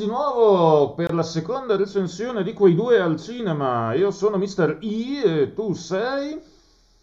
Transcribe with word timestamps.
di 0.00 0.06
nuovo 0.06 0.94
per 0.94 1.12
la 1.12 1.22
seconda 1.22 1.76
recensione 1.76 2.42
di 2.42 2.54
quei 2.54 2.74
due 2.74 2.98
al 3.00 3.20
cinema. 3.20 3.92
Io 3.92 4.10
sono 4.10 4.38
Mr. 4.38 4.78
I 4.80 5.20
e 5.22 5.52
tu 5.52 5.74
sei... 5.74 6.38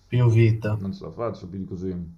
Più 0.08 0.28
vita. 0.32 0.76
Non 0.80 0.94
ce 0.94 1.04
la 1.04 1.12
faccio 1.12 1.48
più 1.48 1.60
di 1.60 1.66
così. 1.66 1.94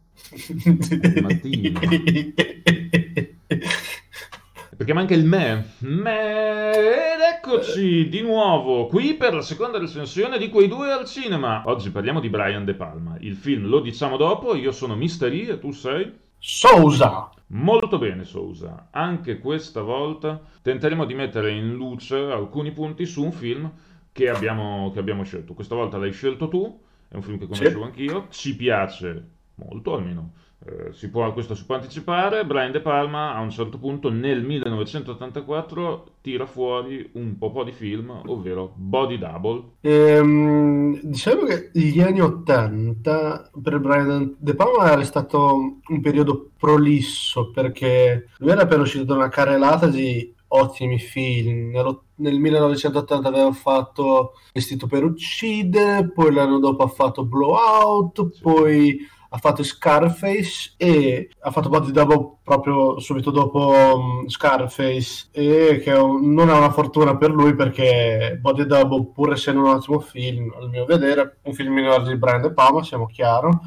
Perché 4.77 4.93
manca 4.93 5.15
il 5.15 5.25
me. 5.25 5.73
Me. 5.79 6.71
Ed 6.71 7.19
eccoci 7.35 8.07
di 8.07 8.21
nuovo 8.21 8.87
qui 8.87 9.15
per 9.15 9.33
la 9.33 9.41
seconda 9.41 9.79
recensione 9.79 10.37
di 10.37 10.47
quei 10.47 10.69
due 10.69 10.93
al 10.93 11.05
cinema. 11.05 11.63
Oggi 11.65 11.89
parliamo 11.89 12.21
di 12.21 12.29
Brian 12.29 12.63
De 12.63 12.75
Palma. 12.75 13.17
Il 13.19 13.35
film 13.35 13.67
lo 13.67 13.81
diciamo 13.81 14.15
dopo. 14.15 14.55
Io 14.55 14.71
sono 14.71 14.95
Mr. 14.95 15.33
I 15.33 15.47
e 15.47 15.59
tu 15.59 15.71
sei... 15.71 16.09
Sousa. 16.37 17.31
Molto 17.51 17.97
bene, 17.97 18.23
Sousa. 18.25 18.87
Anche 18.91 19.39
questa 19.39 19.81
volta 19.81 20.39
tenteremo 20.61 21.05
di 21.05 21.13
mettere 21.15 21.51
in 21.51 21.73
luce 21.73 22.15
alcuni 22.17 22.71
punti 22.71 23.05
su 23.05 23.23
un 23.23 23.31
film 23.31 23.71
che 24.11 24.29
abbiamo, 24.29 24.91
che 24.91 24.99
abbiamo 24.99 25.23
scelto. 25.23 25.53
Questa 25.53 25.75
volta 25.75 25.97
l'hai 25.97 26.11
scelto 26.11 26.47
tu, 26.47 26.79
è 27.07 27.15
un 27.15 27.21
film 27.23 27.37
che 27.39 27.47
conoscevo 27.47 27.81
Sì. 27.81 27.85
anch'io, 27.85 28.27
ci 28.29 28.55
piace 28.55 29.29
molto 29.55 29.95
almeno. 29.95 30.33
Eh, 30.65 30.91
si 30.91 31.09
può, 31.09 31.31
questo 31.31 31.55
si 31.55 31.65
può 31.65 31.75
anticipare. 31.75 32.45
Brian 32.45 32.71
De 32.73 32.81
Palma 32.81 33.33
a 33.33 33.39
un 33.39 33.49
certo 33.49 33.77
punto 33.77 34.09
nel 34.09 34.43
1984 34.43 36.05
tira 36.21 36.45
fuori 36.45 37.09
un 37.13 37.37
po', 37.37 37.51
po' 37.51 37.63
di 37.63 37.71
film, 37.71 38.21
ovvero 38.25 38.73
Body 38.75 39.17
Double. 39.17 39.63
Ehm, 39.81 40.99
diciamo 41.01 41.43
che 41.43 41.69
gli 41.73 42.01
anni 42.01 42.19
80 42.21 43.51
per 43.61 43.79
Brian 43.79 44.35
De 44.37 44.53
Palma 44.55 44.91
era 44.91 45.03
stato 45.03 45.79
un 45.87 46.01
periodo 46.01 46.49
prolisso 46.57 47.51
perché 47.51 48.27
lui 48.39 48.51
era 48.51 48.63
appena 48.63 48.81
uscito 48.81 49.05
da 49.05 49.15
una 49.15 49.29
carrellata 49.29 49.87
di 49.87 50.33
ottimi 50.49 50.99
film. 50.99 51.69
Nello- 51.71 52.03
Nel 52.19 52.37
1980 52.37 53.29
aveva 53.29 53.51
fatto 53.53 54.33
Vestito 54.51 54.87
per 54.87 55.05
uccidere, 55.05 56.11
poi 56.11 56.33
l'anno 56.33 56.59
dopo 56.59 56.83
ha 56.83 56.87
fatto 56.87 57.23
Blowout, 57.23 58.31
Sì. 58.33 58.41
poi 58.41 58.97
ha 59.31 59.37
fatto 59.37 59.63
Scarface 59.63 60.73
e 60.77 61.29
ha 61.41 61.51
fatto 61.51 61.69
Body 61.69 61.91
Double 61.91 62.37
proprio 62.43 62.99
subito 62.99 63.29
dopo 63.29 63.71
um, 63.71 64.27
Scarface 64.27 65.27
e 65.31 65.79
che 65.83 65.91
non 65.91 66.49
è 66.49 66.53
una 66.53 66.71
fortuna 66.71 67.15
per 67.15 67.29
lui 67.29 67.53
perché 67.53 68.37
Body 68.41 68.65
Double 68.65 69.11
pur 69.13 69.33
essendo 69.33 69.61
un 69.61 69.67
ottimo 69.67 69.99
film 69.99 70.51
al 70.57 70.69
mio 70.69 70.85
vedere 70.85 71.37
un 71.43 71.53
film 71.53 71.73
minore 71.73 72.03
di 72.03 72.17
Brian 72.17 72.41
De 72.41 72.51
Palma 72.51 72.83
siamo 72.83 73.05
chiaro 73.05 73.61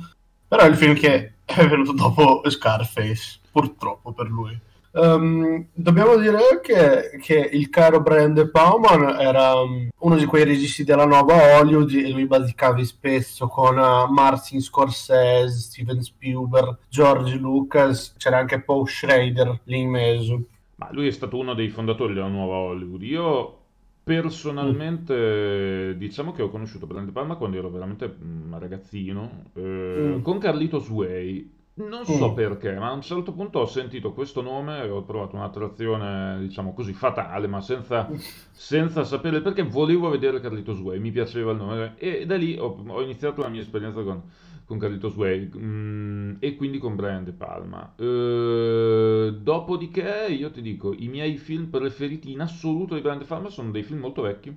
però 0.49 0.65
è 0.65 0.69
il 0.69 0.77
film 0.77 0.95
che 0.95 1.35
è 1.45 1.67
venuto 1.67 1.93
dopo 1.93 2.43
Scarface 2.49 3.41
purtroppo 3.53 4.13
per 4.13 4.27
lui 4.27 4.59
Ehm, 4.95 5.69
dobbiamo 5.73 6.17
dire 6.17 6.37
anche 6.53 7.19
che 7.23 7.49
il 7.53 7.71
caro 7.71 8.01
Brian 8.03 8.35
De 8.35 8.49
Palma 8.51 9.19
era 9.19 9.55
um, 9.55 9.89
uno 10.01 10.17
di 10.17 10.27
quei 10.27 10.45
registi 10.45 10.85
della 10.85 11.07
nuova 11.07 11.59
Hollywood 11.59 11.91
e 11.93 12.11
lui 12.11 12.27
basicavi 12.27 12.85
spesso 12.85 13.47
con 13.49 13.79
uh, 13.79 14.13
Martin 14.13 14.61
Scorsese, 14.61 15.49
Steven 15.59 16.03
Spielberg, 16.03 16.77
George 16.91 17.37
Lucas, 17.37 18.15
c'era 18.19 18.39
anche 18.39 18.61
Paul 18.61 18.87
Schrader 18.87 19.61
lì 19.65 19.79
in 19.81 19.91
mezzo. 19.91 20.43
Ma 20.77 20.89
lui 20.93 21.07
è 21.07 21.11
stato 21.13 21.39
uno 21.39 21.55
dei 21.55 21.69
fondatori 21.69 22.13
della 22.13 22.29
nuova 22.29 22.57
Hollywood. 22.57 23.03
Io 23.03 23.57
personalmente 24.05 25.95
diciamo 25.97 26.33
che 26.33 26.43
ho 26.43 26.51
conosciuto 26.51 26.87
Brian 26.87 27.07
De 27.07 27.13
Palma 27.13 27.37
quando 27.37 27.57
ero 27.57 27.71
veramente 27.71 28.13
mm, 28.23 28.55
ragazzino, 28.57 29.45
eh, 29.55 30.17
Mm. 30.19 30.23
con 30.23 30.39
Carlitos 30.39 30.89
Way. 30.89 31.51
Non 31.75 32.05
so 32.05 32.33
Mm. 32.33 32.35
perché, 32.35 32.75
ma 32.79 32.89
a 32.91 32.93
un 32.93 33.01
certo 33.01 33.33
punto 33.33 33.59
ho 33.61 33.65
sentito 33.67 34.13
questo 34.13 34.43
nome 34.43 34.83
e 34.85 34.91
ho 34.91 35.03
trovato 35.05 35.37
un'attrazione, 35.37 36.39
diciamo 36.41 36.75
così, 36.75 36.93
fatale, 36.93 37.47
ma 37.47 37.63
senza, 37.63 38.11
senza 38.53 39.05
sapere 39.05 39.37
il 39.39 39.43
perché. 39.43 39.63
Volevo 39.63 40.11
vedere 40.11 40.41
Carlitos 40.41 40.79
Way, 40.81 40.99
mi 40.99 41.11
piaceva 41.11 41.53
il 41.53 41.57
nome 41.57 41.95
e 41.97 42.27
da 42.27 42.37
lì 42.37 42.59
ho, 42.59 42.83
ho 42.87 43.03
iniziato 43.03 43.41
la 43.41 43.49
mia 43.49 43.63
esperienza 43.63 44.03
con, 44.03 44.23
con 44.67 44.77
Carlitos 44.79 45.15
Way 45.17 45.51
mm, 45.57 46.35
e 46.41 46.57
quindi 46.57 46.77
con 46.79 46.95
Brian 46.95 47.25
De 47.25 47.33
Palma. 47.33 47.95
Eh, 47.97 49.35
dopodiché 49.41 50.27
io 50.29 50.51
ti 50.51 50.61
dico, 50.61 50.93
i 50.93 51.09
miei 51.09 51.39
film 51.39 51.67
preferiti 51.71 52.33
in 52.33 52.41
assoluto 52.41 52.95
di 52.95 53.01
Brian 53.01 53.19
De 53.19 53.25
Palma 53.25 53.49
sono 53.49 53.71
dei 53.71 53.83
film 53.83 54.01
molto 54.01 54.21
vecchi, 54.23 54.55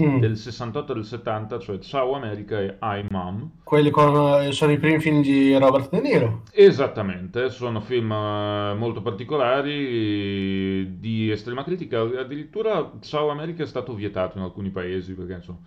Mm. 0.00 0.18
del 0.18 0.36
68 0.36 0.92
e 0.92 0.94
del 0.94 1.04
70, 1.06 1.58
cioè 1.58 1.78
Ciao 1.78 2.12
America 2.14 2.58
e 2.60 2.76
I 2.80 3.06
Mom. 3.08 3.50
Quelli 3.64 3.90
con, 3.90 4.42
eh, 4.42 4.52
sono 4.52 4.72
i 4.72 4.78
primi 4.78 5.00
film 5.00 5.22
di 5.22 5.56
Robert 5.56 5.88
De 5.88 6.00
Niro. 6.02 6.42
Esattamente, 6.52 7.48
sono 7.48 7.80
film 7.80 8.12
eh, 8.12 8.74
molto 8.76 9.00
particolari, 9.00 10.98
di 10.98 11.30
estrema 11.30 11.64
critica, 11.64 12.00
addirittura 12.00 12.92
Ciao 13.00 13.30
America 13.30 13.62
è 13.62 13.66
stato 13.66 13.94
vietato 13.94 14.36
in 14.36 14.44
alcuni 14.44 14.68
paesi, 14.70 15.14
perché 15.14 15.32
insomma, 15.32 15.60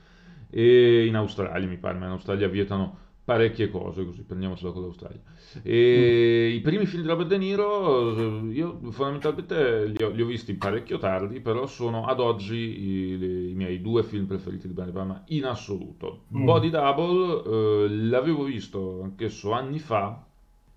e 0.52 1.06
in 1.08 1.16
Australia 1.16 1.68
mi 1.68 1.78
pare, 1.78 1.98
ma 1.98 2.06
in 2.06 2.12
Australia 2.12 2.48
vietano 2.48 2.98
parecchie 3.30 3.70
cose, 3.70 4.04
così 4.04 4.24
prendiamocela 4.24 4.72
con 4.72 4.82
l'Australia. 4.82 5.22
E 5.62 6.48
i 6.48 6.60
primi 6.62 6.88
film 6.88 7.04
di 7.04 7.08
Robert 7.08 7.30
De 7.30 7.38
Niro, 7.38 8.18
eh, 8.18 8.54
io 8.54 8.80
fondamentalmente 8.90 9.86
li 9.86 10.04
ho, 10.04 10.10
li 10.10 10.24
ho 10.24 10.26
visti 10.26 10.56
parecchio 10.56 10.98
tardi, 10.98 11.40
però 11.40 11.68
sono 11.68 12.08
ad 12.08 12.20
oggi 12.20 12.56
i, 12.56 13.52
i 13.52 13.54
miei 13.54 13.82
due 13.82 14.02
film 14.02 14.26
preferiti 14.26 14.66
di 14.66 14.74
Brian 14.74 14.92
Palma 14.92 15.24
in 15.28 15.46
assoluto. 15.46 16.24
Mm. 16.36 16.44
Body 16.44 16.70
Double 16.72 17.44
eh, 17.46 17.90
l'avevo 18.08 18.46
visto 18.46 19.04
anch'esso 19.04 19.52
anni 19.52 19.78
fa, 19.78 20.26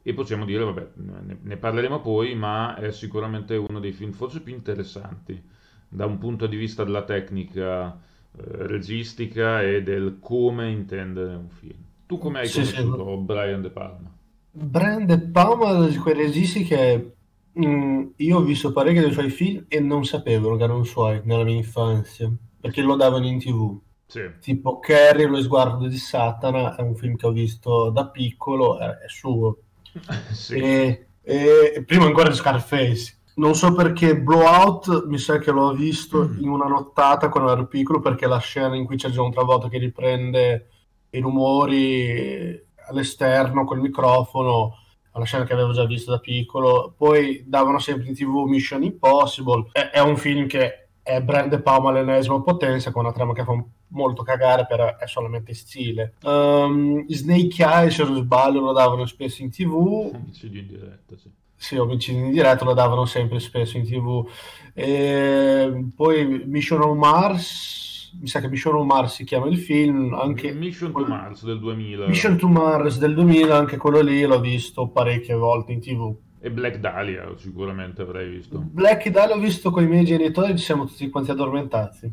e 0.02 0.12
possiamo 0.12 0.44
dire, 0.44 0.62
vabbè, 0.64 0.88
ne, 0.96 1.38
ne 1.40 1.56
parleremo 1.56 2.02
poi, 2.02 2.34
ma 2.34 2.74
è 2.74 2.92
sicuramente 2.92 3.56
uno 3.56 3.80
dei 3.80 3.92
film 3.92 4.12
forse 4.12 4.42
più 4.42 4.52
interessanti 4.52 5.40
da 5.88 6.04
un 6.04 6.18
punto 6.18 6.46
di 6.46 6.56
vista 6.56 6.84
della 6.84 7.04
tecnica 7.04 7.94
eh, 7.94 8.42
registica 8.66 9.62
e 9.62 9.82
del 9.82 10.18
come 10.20 10.70
intendere 10.70 11.34
un 11.34 11.48
film. 11.48 11.90
Tu 12.12 12.18
come 12.18 12.40
hai 12.40 12.46
Sì, 12.48 12.64
sì. 12.64 12.74
conosciuto 12.76 13.16
Brian 13.16 13.62
De 13.62 13.70
Palma? 13.70 14.10
Brian 14.54 15.06
De 15.06 15.18
Palma 15.30 15.84
è 15.86 15.88
di 15.90 15.96
quei 15.96 16.14
registi 16.14 16.62
che 16.64 17.14
mm, 17.58 18.06
io 18.16 18.38
ho 18.38 18.42
visto 18.42 18.72
parecchi 18.72 19.00
dei 19.00 19.12
suoi 19.12 19.30
film 19.30 19.64
e 19.68 19.80
non 19.80 20.04
sapevo 20.04 20.56
che 20.56 20.64
erano 20.64 20.84
suoi 20.84 21.20
nella 21.24 21.44
mia 21.44 21.56
infanzia, 21.56 22.30
perché 22.60 22.82
lo 22.82 22.96
davano 22.96 23.26
in 23.26 23.38
TV. 23.38 23.80
Sì, 24.06 24.20
Tipo 24.40 24.78
Carrie, 24.80 25.26
lo 25.26 25.40
sguardo 25.40 25.86
di 25.88 25.96
Satana, 25.96 26.74
è 26.76 26.82
un 26.82 26.94
film 26.96 27.16
che 27.16 27.26
ho 27.26 27.32
visto 27.32 27.90
da 27.90 28.08
piccolo, 28.08 28.78
è, 28.78 28.84
è 28.86 29.08
suo. 29.08 29.58
sì. 30.32 30.56
E, 30.56 31.06
e 31.22 31.84
prima 31.86 32.06
ancora 32.06 32.28
di 32.28 32.34
Scarface. 32.34 33.18
Non 33.34 33.54
so 33.54 33.72
perché 33.72 34.20
Blowout 34.20 35.06
mi 35.06 35.16
sa 35.18 35.38
che 35.38 35.50
l'ho 35.52 35.72
visto 35.72 36.28
Mm. 36.28 36.40
in 36.40 36.48
una 36.48 36.66
nottata 36.66 37.28
quando 37.30 37.52
ero 37.52 37.66
piccolo, 37.66 38.00
perché 38.00 38.26
la 38.26 38.38
scena 38.38 38.74
in 38.76 38.84
cui 38.84 38.96
c'è 38.96 39.08
John 39.10 39.30
Travolta 39.30 39.68
che 39.68 39.78
riprende 39.78 40.68
i 41.12 41.20
rumori 41.20 42.60
all'esterno 42.88 43.64
col 43.64 43.80
microfono, 43.80 44.76
è 45.12 45.16
una 45.16 45.26
scena 45.26 45.44
che 45.44 45.52
avevo 45.52 45.72
già 45.72 45.84
visto 45.84 46.10
da 46.10 46.18
piccolo. 46.18 46.94
Poi 46.96 47.44
davano 47.46 47.78
sempre 47.78 48.08
in 48.08 48.14
TV 48.14 48.44
Mission 48.46 48.82
Impossible. 48.82 49.68
È, 49.72 49.90
è 49.90 50.00
un 50.00 50.16
film 50.16 50.46
che 50.46 50.88
è 51.02 51.20
Brand 51.20 51.60
Palma 51.62 51.90
all'ennesima 51.90 52.40
potenza, 52.40 52.90
con 52.90 53.04
una 53.04 53.12
trama 53.12 53.34
che 53.34 53.44
fa 53.44 53.62
molto 53.88 54.22
cagare, 54.22 54.66
però 54.66 54.96
è 54.96 55.06
solamente 55.06 55.52
stile. 55.52 56.14
Um, 56.22 57.06
Snake 57.08 57.62
Eye, 57.62 57.90
se 57.90 58.04
non 58.04 58.16
sbaglio, 58.16 58.60
lo 58.60 58.72
davano 58.72 59.04
spesso 59.04 59.42
in 59.42 59.50
TV. 59.50 60.10
Omicidio 60.14 60.60
in 60.60 60.66
diretta, 60.66 61.16
sì. 61.16 61.30
Sì, 61.54 61.76
omicidi 61.76 62.18
in 62.18 62.32
diretta 62.32 62.64
lo 62.64 62.74
davano 62.74 63.04
sempre 63.04 63.38
spesso 63.38 63.76
in 63.76 63.84
TV. 63.84 64.28
E 64.74 65.90
poi 65.94 66.42
Mission 66.46 66.82
on 66.82 66.98
Mars, 66.98 67.91
mi 68.20 68.26
sa 68.26 68.40
che 68.40 68.48
Mission 68.48 68.74
on 68.74 68.86
Mars 68.86 69.14
si 69.14 69.24
chiama 69.24 69.46
il 69.46 69.58
film, 69.58 70.12
anche 70.14 70.52
Mission 70.52 70.92
to 70.92 71.04
Mars 71.06 71.44
del 71.44 71.58
2000 71.58 72.06
Mission 72.08 72.36
to 72.36 72.48
Mars 72.48 72.98
del 72.98 73.14
2000, 73.14 73.56
anche 73.56 73.76
quello 73.76 74.00
lì 74.00 74.22
l'ho 74.22 74.40
visto 74.40 74.88
parecchie 74.88 75.34
volte 75.34 75.72
in 75.72 75.80
TV. 75.80 76.14
e 76.40 76.50
Black 76.50 76.78
Dahlia 76.78 77.30
sicuramente 77.36 78.02
avrei 78.02 78.28
visto. 78.30 78.58
Black 78.58 79.08
Dahlia 79.10 79.36
l'ho 79.36 79.40
visto 79.40 79.70
con 79.70 79.84
i 79.84 79.86
miei 79.86 80.04
genitori, 80.04 80.56
ci 80.58 80.64
siamo 80.64 80.86
tutti 80.86 81.08
quanti 81.08 81.30
addormentati. 81.30 82.12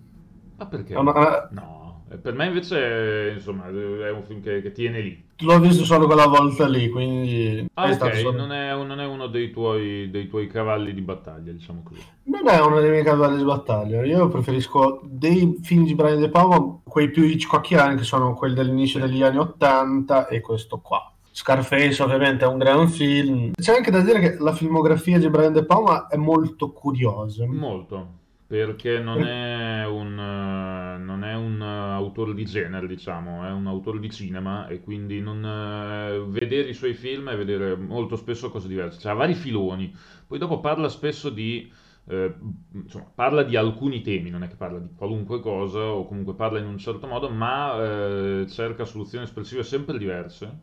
Ma 0.58 0.66
perché? 0.68 0.94
È 0.94 0.98
una- 0.98 1.48
No, 1.52 2.04
eh, 2.12 2.18
per 2.18 2.34
me 2.36 2.46
invece 2.48 3.32
insomma 3.36 3.68
è 3.70 4.12
un 4.12 4.24
film 4.24 4.42
che, 4.42 4.62
che 4.62 4.72
tiene 4.72 5.02
lì. 5.02 5.28
L'ho 5.42 5.60
visto 5.60 5.86
solo 5.86 6.06
quella 6.06 6.28
volta 6.28 6.68
lì, 6.68 6.90
quindi 6.90 7.66
Ah, 7.76 7.90
è 7.90 7.94
ok, 7.94 8.16
solo- 8.18 8.38
non 8.38 8.52
è, 8.52 8.74
non 8.76 9.00
è 9.00 9.06
uno 9.06 9.28
dei 9.28 9.52
tuoi, 9.52 10.10
dei 10.10 10.28
tuoi 10.28 10.48
cavalli 10.48 10.94
di 10.94 11.02
battaglia, 11.02 11.52
diciamo 11.54 11.82
così. 11.84 12.02
Non 12.24 12.48
è 12.48 12.60
uno 12.60 12.80
dei 12.82 12.90
miei 12.90 13.04
cavalli 13.04 13.38
di 13.38 13.44
battaglia. 13.46 14.04
Io 14.06 14.28
preferisco 14.28 15.00
dei 15.04 15.58
film 15.64 15.86
di 15.86 15.96
Brian 15.96 16.20
De 16.20 16.30
Palma, 16.30 16.80
quei 16.84 17.10
più 17.10 17.24
Hitchcockiani, 17.24 17.96
che 17.96 18.04
sono 18.04 18.34
quelli 18.34 18.54
dell'inizio 18.54 19.00
degli 19.00 19.24
anni 19.24 19.38
80, 19.38 20.28
e 20.28 20.42
questo 20.42 20.80
qua. 20.80 21.10
Scarface 21.32 22.04
ovviamente 22.04 22.44
è 22.44 22.48
un 22.48 22.58
gran 22.58 22.90
film. 22.90 23.52
C'è 23.54 23.76
anche 23.78 23.92
da 23.92 24.02
dire 24.02 24.20
che 24.20 24.36
la 24.40 24.52
filmografia 24.52 25.18
di 25.20 25.30
Brian 25.30 25.54
De 25.54 25.64
Palma 25.64 26.08
è 26.08 26.18
molto 26.18 26.72
curiosa. 26.72 27.46
Molto, 27.48 28.08
perché 28.46 29.00
non 29.00 29.24
è 29.24 29.86
un, 29.86 30.20
eh, 30.20 30.89
non 31.20 31.24
è 31.30 31.36
un 31.36 31.60
uh, 31.60 31.94
autore 31.94 32.34
di 32.34 32.46
genere, 32.46 32.88
diciamo, 32.88 33.46
è 33.46 33.52
un 33.52 33.68
autore 33.68 34.00
di 34.00 34.10
cinema 34.12 34.68
e 34.68 34.82
quindi 34.82 35.20
non, 35.22 35.44
uh, 35.44 36.30
vedere 36.30 36.70
i 36.70 36.74
suoi 36.74 36.94
film 36.94 37.30
è 37.30 37.38
vedere 37.38 37.76
molto 37.76 38.16
spesso 38.16 38.50
cose 38.50 38.68
diverse. 38.68 39.00
Cioè, 39.00 39.12
ha 39.12 39.16
vari 39.16 39.34
filoni. 39.36 39.94
Poi 40.28 40.38
dopo 40.40 40.60
parla 40.60 40.90
spesso 40.90 41.30
di... 41.30 41.72
Eh, 42.12 42.34
insomma, 42.72 43.06
parla 43.14 43.44
di 43.44 43.56
alcuni 43.56 44.02
temi, 44.02 44.30
non 44.32 44.42
è 44.44 44.48
che 44.48 44.56
parla 44.56 44.80
di 44.80 44.90
qualunque 44.96 45.40
cosa 45.42 45.80
o 45.80 46.06
comunque 46.08 46.34
parla 46.34 46.58
in 46.60 46.66
un 46.66 46.78
certo 46.80 47.06
modo, 47.06 47.30
ma 47.30 48.42
eh, 48.42 48.48
cerca 48.50 48.84
soluzioni 48.86 49.26
espressive 49.26 49.62
sempre 49.64 49.98
diverse 50.00 50.60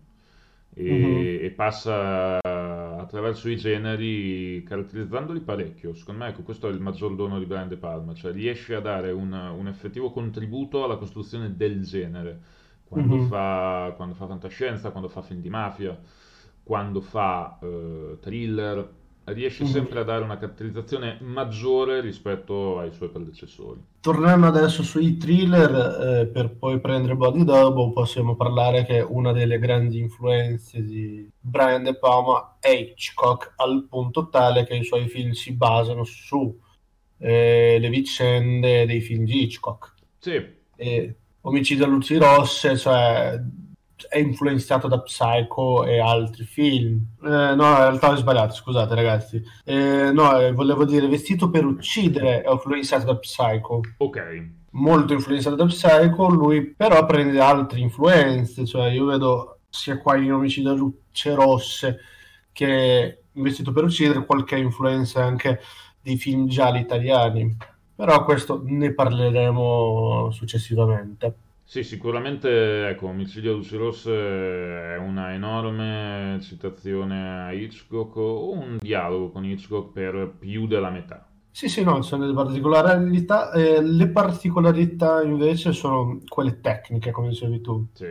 e, 0.74 1.38
Mhm. 1.40 1.46
e 1.46 1.50
passa 1.56 2.40
attraverso 3.06 3.48
i 3.48 3.56
generi 3.56 4.62
caratterizzandoli 4.64 5.40
parecchio. 5.40 5.94
Secondo 5.94 6.24
me, 6.24 6.30
ecco, 6.30 6.42
questo 6.42 6.68
è 6.68 6.72
il 6.72 6.80
maggior 6.80 7.14
dono 7.14 7.38
di 7.38 7.46
Brian 7.46 7.68
De 7.68 7.76
Palma, 7.78 8.14
cioè 8.14 8.32
riesce 8.32 8.74
a 8.74 8.80
dare 8.80 9.10
un, 9.12 9.32
un 9.32 9.68
effettivo 9.68 10.10
contributo 10.12 10.84
alla 10.84 10.96
costruzione 10.96 11.56
del 11.56 11.82
genere. 11.84 12.40
Quando 12.84 13.18
Mhm. 13.18 13.18
fa, 13.18 13.92
quando 13.96 14.14
fa 14.14 14.26
fantascienza, 14.26 14.90
quando 14.90 15.08
fa 15.08 15.22
film 15.22 15.40
di 15.40 15.48
mafia, 15.50 15.98
quando 16.62 17.00
fa 17.00 17.58
eh, 17.62 18.18
thriller, 18.20 18.94
riesce 19.32 19.64
Mhm. 19.64 19.70
sempre 19.70 20.00
a 20.00 20.04
dare 20.04 20.22
una 20.24 20.38
caratterizzazione 20.38 21.18
maggiore 21.20 22.00
rispetto 22.00 22.78
ai 22.78 22.92
suoi 22.92 23.08
predecessori. 23.08 23.80
Tornando 24.00 24.46
adesso 24.46 24.82
sui 24.82 25.16
thriller, 25.16 26.20
eh, 26.20 26.26
per 26.26 26.50
poi 26.56 26.78
prendere 26.80 27.16
Body 27.16 27.42
Double, 27.44 27.92
possiamo 27.92 28.36
parlare 28.36 28.84
che 28.84 29.00
una 29.00 29.32
delle 29.32 29.58
grandi 29.58 29.98
influenze 29.98 30.82
di 30.84 31.28
Brian 31.40 31.82
De 31.82 31.96
Palma 31.98 32.56
è 32.60 32.70
Hitchcock, 32.70 33.54
al 33.56 33.86
punto 33.88 34.28
tale 34.28 34.64
che 34.64 34.76
i 34.76 34.84
suoi 34.84 35.08
film 35.08 35.32
si 35.32 35.52
basano 35.52 36.04
su 36.04 36.56
eh, 37.18 37.78
le 37.80 37.88
vicende 37.88 38.84
dei 38.86 39.00
film 39.00 39.24
di 39.24 39.42
Hitchcock. 39.42 39.94
Sì, 40.18 40.54
E 40.76 41.16
Omicidio 41.40 41.84
a 41.84 41.88
luci 41.88 42.16
rosse, 42.16 42.76
cioè 42.76 43.40
è 44.08 44.18
influenzato 44.18 44.88
da 44.88 45.00
Psycho 45.00 45.84
e 45.84 45.98
altri 45.98 46.44
film. 46.44 47.00
Eh, 47.22 47.28
no, 47.28 47.54
in 47.54 47.76
realtà 47.76 48.10
ho 48.10 48.16
sbagliato, 48.16 48.54
scusate 48.54 48.94
ragazzi. 48.94 49.42
Eh, 49.64 50.10
no, 50.12 50.38
eh, 50.38 50.52
volevo 50.52 50.84
dire 50.84 51.08
Vestito 51.08 51.50
per 51.50 51.64
uccidere 51.64 52.42
è 52.42 52.50
influenzato 52.50 53.06
da 53.06 53.16
Psycho 53.16 53.80
ok. 53.98 54.48
molto 54.72 55.12
influenzato 55.12 55.56
da 55.56 55.66
Psycho, 55.66 56.28
lui 56.28 56.74
però 56.74 57.04
prende 57.06 57.40
altre 57.40 57.80
influenze, 57.80 58.66
cioè 58.66 58.90
io 58.90 59.06
vedo 59.06 59.58
sia 59.68 59.98
qua 59.98 60.16
in 60.16 60.32
Omicidio 60.32 60.70
a 60.70 60.74
Luce 60.74 61.34
Rosse 61.34 62.00
che 62.52 63.22
Vestito 63.32 63.72
per 63.72 63.84
uccidere 63.84 64.24
qualche 64.24 64.56
influenza 64.56 65.22
anche 65.22 65.60
dei 66.00 66.16
film 66.16 66.46
gialli 66.46 66.80
italiani, 66.80 67.54
però 67.94 68.24
questo 68.24 68.62
ne 68.64 68.94
parleremo 68.94 70.30
successivamente. 70.30 71.34
Sì, 71.68 71.82
sicuramente, 71.82 72.88
ecco, 72.88 73.08
Omicidio 73.08 73.52
a 73.52 73.54
luci 73.56 73.76
rosse 73.76 74.10
è 74.12 74.96
una 74.98 75.34
enorme 75.34 76.38
citazione 76.40 77.44
a 77.44 77.52
Hitchcock 77.52 78.16
o 78.16 78.52
un 78.52 78.78
dialogo 78.80 79.30
con 79.32 79.44
Hitchcock 79.44 79.92
per 79.92 80.36
più 80.38 80.66
della 80.66 80.90
metà. 80.90 81.28
Sì, 81.50 81.68
sì, 81.70 81.82
no, 81.82 82.02
sono 82.02 82.22
delle 82.22 82.34
particolarità, 82.34 83.50
eh, 83.52 83.80
le 83.82 84.08
particolarità 84.10 85.22
invece 85.22 85.72
sono 85.72 86.20
quelle 86.28 86.60
tecniche, 86.60 87.10
come 87.10 87.28
dicevi 87.30 87.60
tu. 87.62 87.86
Sì, 87.92 88.06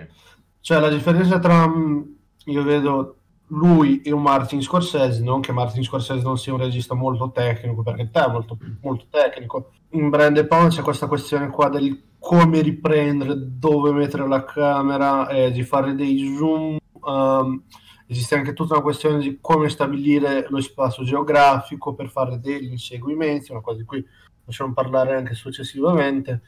Cioè, 0.60 0.80
la 0.80 0.90
differenza 0.90 1.38
tra, 1.40 1.68
mh, 1.68 2.16
io 2.46 2.63
vedo 2.63 3.19
lui 3.50 4.02
e 4.02 4.12
un 4.12 4.24
Martin 4.24 4.62
Scorsese, 4.63 5.22
non 5.24 5.42
che 5.42 5.52
Martin 5.52 5.84
Scorsese 5.84 6.24
non 6.24 6.38
sia 6.40 6.54
un 6.54 6.60
regista 6.60 6.96
molto 6.96 7.30
tecnico, 7.31 7.84
perché 7.84 8.10
te 8.10 8.25
è 8.25 8.28
molto, 8.31 8.57
molto 8.81 9.06
tecnico. 9.12 9.74
In 9.92 10.10
Brian 10.10 10.34
De 10.34 10.48
Palma 10.48 10.69
c'è 10.69 10.81
questa 10.81 11.06
questione 11.07 11.50
qua 11.50 11.69
del 11.69 11.96
come 12.25 12.62
riprendere, 12.63 13.36
dove 13.38 13.92
mettere 13.92 14.27
la 14.27 14.44
camera, 14.44 15.27
eh, 15.27 15.51
di 15.51 15.62
fare 15.62 15.94
dei 15.94 16.36
zoom. 16.36 16.77
ehm, 17.07 17.63
esiste 18.07 18.36
anche 18.36 18.54
tutta 18.54 18.74
una 18.74 18.81
questione 18.81 19.19
di 19.19 19.38
come 19.39 19.69
stabilire 19.69 20.48
lo 20.50 20.60
spazio 20.60 21.04
geografico 21.04 21.94
per 21.94 22.10
fare 22.10 22.39
degli 22.39 22.72
inseguimenti, 22.72 23.51
una 23.51 23.62
cosa 23.62 23.77
di 23.77 23.83
cui 23.86 24.04
possiamo 24.44 24.74
parlare 24.74 25.16
anche 25.16 25.36
successivamente. 25.36 26.42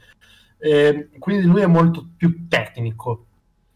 Eh, 0.58 1.10
quindi 1.20 1.46
lui 1.46 1.60
è 1.60 1.66
molto 1.66 2.08
più 2.16 2.48
tecnico 2.48 3.26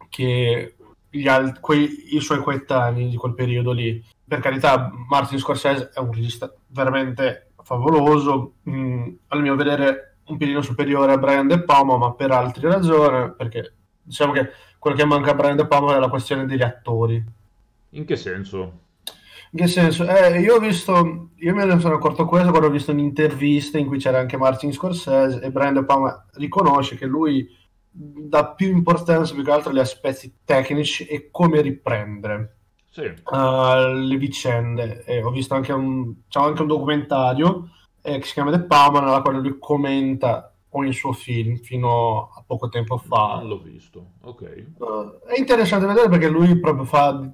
che 0.08 0.74
gli 1.08 1.28
al- 1.28 1.60
quei- 1.60 2.16
i 2.16 2.20
suoi 2.20 2.40
coetanei 2.40 3.08
di 3.10 3.16
quel 3.16 3.34
periodo 3.34 3.70
lì. 3.70 4.04
Per 4.26 4.40
carità, 4.40 4.90
Martin 5.08 5.38
Scorsese 5.38 5.90
è 5.94 6.00
un 6.00 6.10
regista 6.12 6.52
veramente 6.68 7.52
favoloso, 7.62 8.54
mh, 8.62 9.08
al 9.28 9.40
mio 9.40 9.54
vedere 9.54 10.11
un 10.26 10.36
pelino 10.36 10.62
superiore 10.62 11.12
a 11.12 11.18
Brian 11.18 11.46
De 11.46 11.62
Palma, 11.62 11.96
ma 11.96 12.12
per 12.12 12.30
altre 12.30 12.68
ragioni, 12.68 13.32
perché 13.36 13.74
diciamo 14.02 14.32
che 14.32 14.50
quello 14.78 14.96
che 14.96 15.04
manca 15.04 15.30
a 15.30 15.34
Brian 15.34 15.56
De 15.56 15.66
Palma 15.66 15.96
è 15.96 15.98
la 15.98 16.08
questione 16.08 16.46
degli 16.46 16.62
attori. 16.62 17.24
in 17.90 18.04
che 18.04 18.16
senso? 18.16 18.80
In 19.54 19.58
che 19.58 19.66
senso? 19.66 20.06
Eh, 20.06 20.40
io 20.40 20.56
ho 20.56 20.58
visto, 20.58 21.30
io 21.36 21.54
me 21.54 21.64
ne 21.66 21.78
sono 21.78 21.96
accorto 21.96 22.24
questo 22.24 22.50
quando 22.50 22.68
ho 22.68 22.70
visto 22.70 22.90
un'intervista 22.90 23.76
in 23.76 23.86
cui 23.86 23.98
c'era 23.98 24.18
anche 24.18 24.38
Martin 24.38 24.72
Scorsese 24.72 25.40
e 25.42 25.50
Brian 25.50 25.74
De 25.74 25.84
Palma 25.84 26.26
riconosce 26.34 26.96
che 26.96 27.04
lui 27.04 27.46
dà 27.90 28.54
più 28.54 28.68
importanza 28.68 29.34
più 29.34 29.44
che 29.44 29.50
altro 29.50 29.70
agli 29.70 29.78
aspetti 29.78 30.38
tecnici 30.44 31.04
e 31.04 31.28
come 31.30 31.60
riprendere 31.60 32.56
Sì, 32.90 33.02
uh, 33.02 33.92
le 33.92 34.16
vicende. 34.16 35.04
E 35.04 35.22
ho 35.22 35.30
visto 35.30 35.54
anche 35.54 35.72
un, 35.72 36.14
c'è 36.28 36.40
anche 36.40 36.62
un 36.62 36.68
documentario 36.68 37.68
eh, 38.02 38.18
che 38.18 38.26
si 38.26 38.32
chiama 38.34 38.50
The 38.50 38.60
Palma 38.64 39.00
nella 39.00 39.22
quale 39.22 39.38
lui 39.40 39.56
commenta 39.58 40.52
ogni 40.70 40.92
suo 40.92 41.12
film 41.12 41.56
fino 41.56 42.30
a 42.34 42.42
poco 42.46 42.68
tempo 42.68 42.96
fa. 42.98 43.36
non 43.36 43.48
l'ho 43.48 43.58
visto. 43.58 44.12
Ok. 44.22 44.66
Uh, 44.78 45.18
è 45.26 45.38
interessante 45.38 45.86
vedere 45.86 46.08
perché 46.08 46.28
lui 46.28 46.58
proprio 46.58 46.84
fa, 46.84 47.30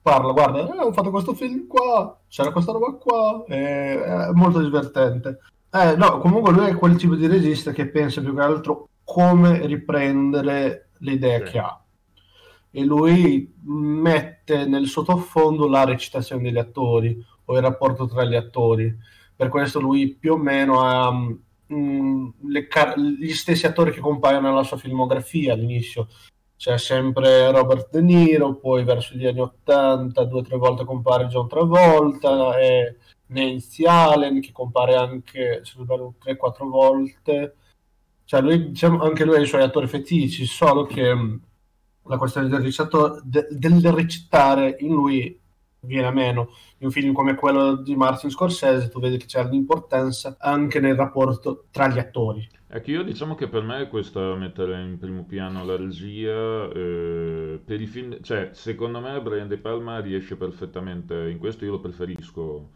parla, 0.00 0.32
guarda, 0.32 0.60
eh, 0.60 0.78
ho 0.78 0.92
fatto 0.92 1.10
questo 1.10 1.34
film 1.34 1.66
qua, 1.66 2.18
c'era 2.28 2.52
questa 2.52 2.72
roba 2.72 2.92
qua, 2.92 3.44
e- 3.46 4.02
è 4.02 4.30
molto 4.32 4.60
divertente. 4.60 5.38
Eh, 5.72 5.96
no, 5.96 6.18
comunque 6.18 6.52
lui 6.52 6.66
è 6.66 6.74
quel 6.74 6.96
tipo 6.96 7.14
di 7.14 7.26
regista 7.26 7.72
che 7.72 7.88
pensa 7.88 8.20
più 8.20 8.34
che 8.34 8.40
altro 8.42 8.88
come 9.04 9.66
riprendere 9.66 10.90
le 10.98 11.12
idee 11.12 11.46
Sì. 11.46 11.52
che 11.52 11.58
ha. 11.58 11.82
E 12.74 12.84
lui 12.84 13.54
mette 13.64 14.66
nel 14.66 14.86
sottofondo 14.86 15.66
la 15.68 15.84
recitazione 15.84 16.42
degli 16.42 16.58
attori 16.58 17.22
o 17.46 17.56
il 17.56 17.62
rapporto 17.62 18.06
tra 18.06 18.24
gli 18.24 18.34
attori. 18.34 18.94
Per 19.34 19.48
questo 19.48 19.80
lui 19.80 20.14
più 20.14 20.34
o 20.34 20.36
meno 20.36 20.80
ha 20.82 21.12
mm, 21.72 22.28
le 22.48 22.66
car- 22.66 22.98
gli 22.98 23.32
stessi 23.32 23.66
attori 23.66 23.92
che 23.92 24.00
compaiono 24.00 24.48
nella 24.48 24.62
sua 24.62 24.76
filmografia 24.76 25.54
all'inizio. 25.54 26.08
C'è 26.56 26.78
sempre 26.78 27.50
Robert 27.50 27.90
De 27.90 28.00
Niro, 28.00 28.54
poi 28.54 28.84
verso 28.84 29.16
gli 29.16 29.26
anni 29.26 29.40
80 29.40 30.24
due 30.24 30.40
o 30.40 30.42
tre 30.42 30.56
volte 30.56 30.84
compare 30.84 31.26
John 31.26 31.48
Travolta 31.48 32.56
e 32.58 32.98
Nancy 33.26 33.84
Allen 33.84 34.40
che 34.40 34.52
compare 34.52 34.94
anche, 34.94 35.62
se 35.64 35.72
non 35.76 35.86
sbaglio, 35.86 36.14
3-4 36.22 36.68
volte. 36.68 37.56
Cioè 38.24 38.40
lui, 38.40 38.70
diciamo, 38.70 39.02
anche 39.02 39.24
lui 39.24 39.36
ha 39.36 39.40
i 39.40 39.46
suoi 39.46 39.62
attori 39.62 39.88
fetici, 39.88 40.46
solo 40.46 40.84
che 40.86 41.12
mh, 41.12 41.40
la 42.04 42.16
questione 42.16 42.48
del, 42.48 42.60
recitato- 42.60 43.20
de- 43.24 43.48
del 43.50 43.82
recitare 43.90 44.76
in 44.80 44.92
lui 44.92 45.40
viene 45.82 46.10
meno. 46.10 46.48
In 46.78 46.86
un 46.86 46.90
film 46.90 47.12
come 47.12 47.34
quello 47.34 47.76
di 47.76 47.94
Martin 47.96 48.30
Scorsese 48.30 48.88
tu 48.88 49.00
vedi 49.00 49.16
che 49.18 49.26
c'è 49.26 49.44
l'importanza 49.48 50.36
anche 50.38 50.80
nel 50.80 50.94
rapporto 50.96 51.66
tra 51.70 51.88
gli 51.88 51.98
attori. 51.98 52.46
Ecco, 52.74 52.90
io 52.90 53.02
diciamo 53.02 53.34
che 53.34 53.48
per 53.48 53.62
me 53.62 53.86
questa 53.88 54.34
mettere 54.34 54.80
in 54.82 54.96
primo 54.98 55.24
piano 55.26 55.62
la 55.64 55.76
regia, 55.76 56.70
eh, 56.72 57.60
per 57.62 57.80
i 57.82 57.86
film, 57.86 58.22
cioè 58.22 58.48
secondo 58.54 58.98
me 59.00 59.20
Brian 59.20 59.46
De 59.46 59.58
Palma 59.58 60.00
riesce 60.00 60.36
perfettamente, 60.36 61.28
in 61.28 61.36
questo 61.38 61.66
io 61.66 61.72
lo 61.72 61.80
preferisco 61.80 62.70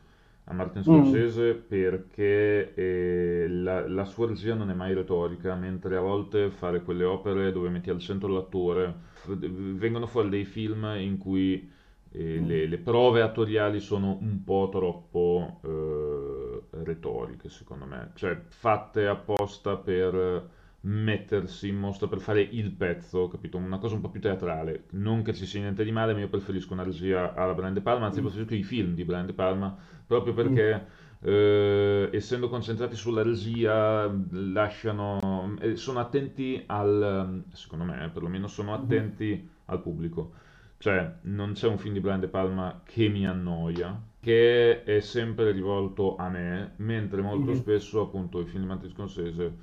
a 0.44 0.52
Martin 0.52 0.84
Mm, 0.86 1.26
Scorsese 1.30 1.54
perché 1.54 2.74
eh, 2.74 3.46
la, 3.48 3.88
la 3.88 4.04
sua 4.04 4.26
regia 4.26 4.54
non 4.54 4.68
è 4.70 4.74
mai 4.74 4.92
retorica, 4.92 5.54
mentre 5.54 5.96
a 5.96 6.00
volte 6.00 6.50
fare 6.50 6.82
quelle 6.82 7.04
opere 7.04 7.50
dove 7.50 7.70
metti 7.70 7.88
al 7.88 7.98
centro 7.98 8.28
l'attore, 8.28 8.94
f- 9.14 9.34
vengono 9.38 10.06
fuori 10.06 10.28
dei 10.28 10.44
film 10.44 10.84
in 10.98 11.16
cui 11.16 11.72
le, 12.16 12.66
le 12.66 12.78
prove 12.78 13.22
attoriali 13.22 13.80
sono 13.80 14.18
un 14.20 14.42
po' 14.44 14.68
troppo 14.70 15.60
eh, 15.64 16.82
retoriche, 16.84 17.48
secondo 17.48 17.84
me, 17.84 18.12
cioè 18.14 18.40
fatte 18.48 19.06
apposta 19.06 19.76
per 19.76 20.54
mettersi 20.86 21.68
in 21.68 21.76
mostra, 21.76 22.06
per 22.06 22.20
fare 22.20 22.40
il 22.40 22.70
pezzo, 22.70 23.28
capito? 23.28 23.56
Una 23.58 23.78
cosa 23.78 23.96
un 23.96 24.00
po' 24.00 24.08
più 24.08 24.20
teatrale. 24.20 24.84
Non 24.90 25.22
che 25.22 25.34
ci 25.34 25.44
sia 25.46 25.60
niente 25.60 25.84
di 25.84 25.90
male, 25.90 26.12
ma 26.12 26.20
io 26.20 26.28
preferisco 26.28 26.72
una 26.72 26.84
regia 26.84 27.34
alla 27.34 27.54
Brian 27.54 27.74
De 27.74 27.80
Palma, 27.80 28.06
anzi 28.06 28.20
preferisco 28.20 28.54
i 28.54 28.62
film 28.62 28.94
di 28.94 29.04
Brian 29.04 29.26
De 29.26 29.32
Palma, 29.32 29.76
proprio 30.06 30.32
mm, 30.32 30.36
perché 30.36 30.86
eh, 31.20 32.08
essendo 32.12 32.48
concentrati 32.48 32.94
sulla 32.94 33.22
regia, 33.22 34.08
lasciano, 34.30 35.56
eh, 35.60 35.76
sono 35.76 35.98
attenti 35.98 36.62
al, 36.66 37.42
secondo 37.52 37.84
me, 37.84 38.04
eh, 38.04 38.08
perlomeno 38.08 38.46
sono 38.46 38.76
mhm, 38.76 38.82
attenti 38.84 39.48
al 39.66 39.82
pubblico. 39.82 40.32
Cioè, 40.78 41.18
non 41.22 41.52
c'è 41.52 41.66
un 41.68 41.78
film 41.78 41.94
di 41.94 42.00
Brian 42.00 42.20
De 42.20 42.28
Palma 42.28 42.82
che 42.84 43.08
mi 43.08 43.26
annoia, 43.26 44.00
che 44.20 44.82
è 44.84 45.00
sempre 45.00 45.50
rivolto 45.52 46.16
a 46.16 46.28
me, 46.28 46.72
mentre 46.76 47.22
molto 47.22 47.52
mhm, 47.52 47.56
spesso, 47.56 48.00
appunto, 48.02 48.40
i 48.40 48.46
film 48.46 48.62
di 48.62 48.68
Martin 48.68 48.90
Scorsese, 48.90 49.56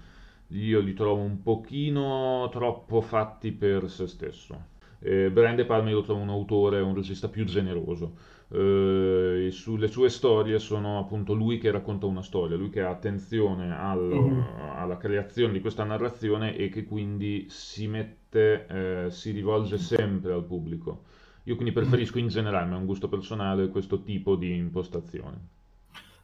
io 0.48 0.80
li 0.80 0.94
trovo 0.94 1.22
un 1.22 1.42
pochino 1.42 2.50
troppo 2.52 3.02
fatti 3.02 3.52
per 3.52 3.90
se 3.90 4.08
stesso. 4.08 4.72
Eh, 5.00 5.30
Brian 5.32 5.56
De 5.56 5.66
Palma 5.66 5.90
io 5.90 5.98
lo 5.98 6.02
trovo 6.04 6.22
un 6.22 6.30
autore, 6.30 6.80
un 6.82 6.96
regista 6.96 7.30
più 7.30 7.46
generoso. 7.46 8.16
Eh, 8.50 9.50
sulle 9.52 9.88
sue 9.88 10.10
storie 10.10 10.60
sono 10.60 11.00
appunto 11.00 11.34
lui 11.34 11.58
che 11.58 11.72
racconta 11.72 12.06
una 12.06 12.22
storia, 12.22 12.56
lui 12.58 12.70
che 12.70 12.82
ha 12.82 12.90
attenzione 12.90 13.76
al, 13.76 14.00
Mhm. 14.10 14.48
alla 14.76 14.98
creazione 14.98 15.54
di 15.54 15.60
questa 15.62 15.84
narrazione 15.84 16.56
e 16.56 16.70
che 16.70 16.84
quindi 16.86 17.48
si 17.50 17.88
mette, 17.88 19.06
eh, 19.06 19.12
si 19.12 19.32
rivolge 19.32 19.78
sempre 19.78 20.34
al 20.34 20.46
pubblico. 20.46 21.04
Io 21.44 21.56
quindi 21.56 21.74
preferisco 21.74 22.20
in 22.20 22.28
generale, 22.28 22.70
ma 22.70 22.76
è 22.76 22.80
un 22.80 22.86
gusto 22.86 23.10
personale, 23.10 23.70
questo 23.70 24.02
tipo 24.04 24.36
di 24.36 24.56
impostazione. 24.56 25.38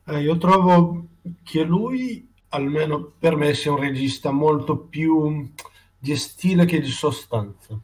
Eh, 0.05 0.21
io 0.21 0.38
trovo 0.38 1.07
che 1.43 1.63
lui, 1.63 2.27
almeno 2.49 3.13
per 3.17 3.35
me, 3.35 3.53
sia 3.53 3.71
un 3.71 3.79
regista 3.79 4.31
molto 4.31 4.77
più 4.77 5.49
di 5.97 6.15
stile 6.15 6.65
che 6.65 6.79
di 6.79 6.88
sostanza. 6.89 7.79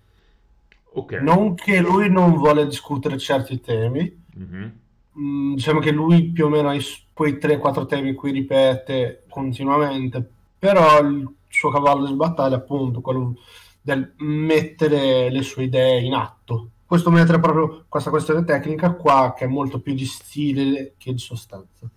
Ok. 0.94 1.14
Non 1.18 1.56
che 1.56 1.80
lui 1.80 2.10
non 2.10 2.36
vuole 2.36 2.66
discutere 2.66 3.18
certi 3.18 3.60
temi, 3.60 4.25
Mhm. 4.38 4.80
mm, 5.20 5.54
diciamo 5.56 5.80
che 5.80 5.92
lui 5.92 6.32
più 6.32 6.46
o 6.46 6.50
meno 6.50 6.70
ha 6.70 6.78
quei 7.14 7.38
3-4 7.38 7.86
temi 7.86 8.10
in 8.10 8.16
cui 8.16 8.32
ripete 8.32 9.24
continuamente, 9.30 10.28
però 10.60 11.00
il 11.00 11.28
suo 11.48 11.70
cavallo 11.70 12.06
di 12.06 12.14
battaglia 12.14 12.56
è 12.56 12.60
appunto 12.60 13.02
quello 13.02 13.36
del 13.82 14.14
mettere 14.18 15.30
le 15.30 15.42
sue 15.42 15.64
idee 15.64 16.02
in 16.02 16.14
atto. 16.14 16.70
Questo 16.86 17.10
mentre 17.12 17.40
proprio 17.40 17.86
questa 17.88 18.10
questione 18.10 18.44
tecnica 18.44 18.94
qua, 18.94 19.34
che 19.36 19.46
è 19.46 19.48
molto 19.48 19.80
più 19.80 19.94
di 19.94 20.06
stile 20.06 20.94
che 20.98 21.14
di 21.14 21.20
sostanza. 21.20 21.90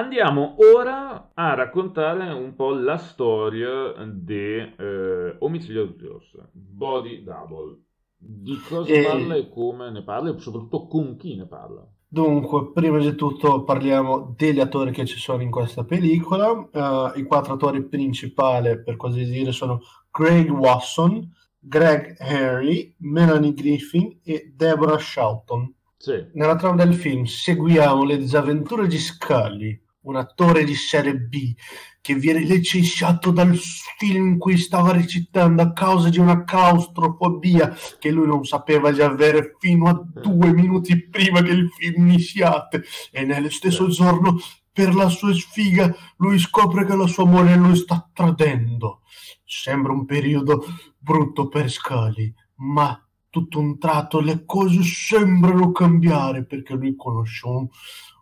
Andiamo 0.00 0.56
ora 0.74 1.30
a 1.34 1.52
raccontare 1.52 2.32
un 2.32 2.54
po' 2.54 2.72
la 2.72 2.96
storia 2.96 3.92
di 4.06 4.32
eh, 4.34 5.36
Omicidio 5.40 5.94
rossi, 5.98 6.38
Body 6.52 7.22
Double. 7.22 7.82
Di 8.16 8.58
cosa 8.66 8.90
E- 8.90 9.02
parla 9.02 9.34
e 9.34 9.50
come 9.50 9.90
ne 9.90 10.02
parla 10.02 10.30
e 10.30 10.38
soprattutto 10.38 10.86
con 10.86 11.16
chi 11.18 11.36
ne 11.36 11.44
parla. 11.46 11.86
Dunque, 12.08 12.72
prima 12.72 12.96
di 12.98 13.14
tutto 13.14 13.62
parliamo 13.62 14.34
degli 14.34 14.58
attori 14.60 14.90
che 14.90 15.04
ci 15.04 15.18
sono 15.18 15.42
in 15.42 15.50
questa 15.50 15.84
pellicola. 15.84 16.68
Eh, 16.72 17.20
I 17.20 17.22
quattro 17.24 17.52
attori 17.52 17.84
principali, 17.84 18.82
per 18.82 18.96
così 18.96 19.24
dire, 19.24 19.52
sono 19.52 19.80
Craig 20.10 20.48
Wasson, 20.48 21.30
Greg 21.58 22.16
Henry, 22.18 22.94
Melanie 23.00 23.52
Griffin 23.52 24.18
e 24.24 24.50
Deborah 24.56 24.98
Shelton. 24.98 25.74
Sì, 25.98 26.28
Nella 26.32 26.56
trama 26.56 26.82
del 26.82 26.94
film 26.94 27.24
seguiamo 27.24 28.04
le 28.04 28.16
disavventure 28.16 28.86
di 28.86 28.96
Scully, 28.96 29.78
un 30.02 30.16
attore 30.16 30.64
di 30.64 30.74
serie 30.74 31.14
B 31.14 31.54
che 32.00 32.14
viene 32.14 32.40
licenziato 32.40 33.30
dal 33.30 33.54
film 33.98 34.28
in 34.28 34.38
cui 34.38 34.56
stava 34.56 34.92
recitando 34.92 35.60
a 35.60 35.72
causa 35.72 36.08
di 36.08 36.18
una 36.18 36.44
claustrofobia 36.44 37.76
che 37.98 38.10
lui 38.10 38.26
non 38.26 38.44
sapeva 38.44 38.90
di 38.90 39.02
avere 39.02 39.56
fino 39.58 39.88
a 39.88 40.02
due 40.20 40.52
minuti 40.52 41.08
prima 41.08 41.42
che 41.42 41.50
il 41.50 41.68
film 41.70 42.08
iniziate 42.08 42.84
e 43.10 43.24
nello 43.24 43.50
stesso 43.50 43.88
giorno 43.88 44.38
per 44.72 44.94
la 44.94 45.08
sua 45.08 45.34
sfiga 45.34 45.94
lui 46.16 46.38
scopre 46.38 46.86
che 46.86 46.96
la 46.96 47.06
sua 47.06 47.26
moglie 47.26 47.56
lo 47.56 47.74
sta 47.74 48.08
tradendo. 48.12 49.02
Sembra 49.44 49.92
un 49.92 50.06
periodo 50.06 50.64
brutto 50.96 51.48
per 51.48 51.70
Scully, 51.70 52.32
ma 52.56 52.98
tutto 53.28 53.58
un 53.58 53.78
tratto 53.78 54.20
le 54.20 54.44
cose 54.44 54.82
sembrano 54.82 55.70
cambiare 55.72 56.44
perché 56.44 56.74
lui 56.74 56.96
conosce 56.96 57.46
un, 57.46 57.68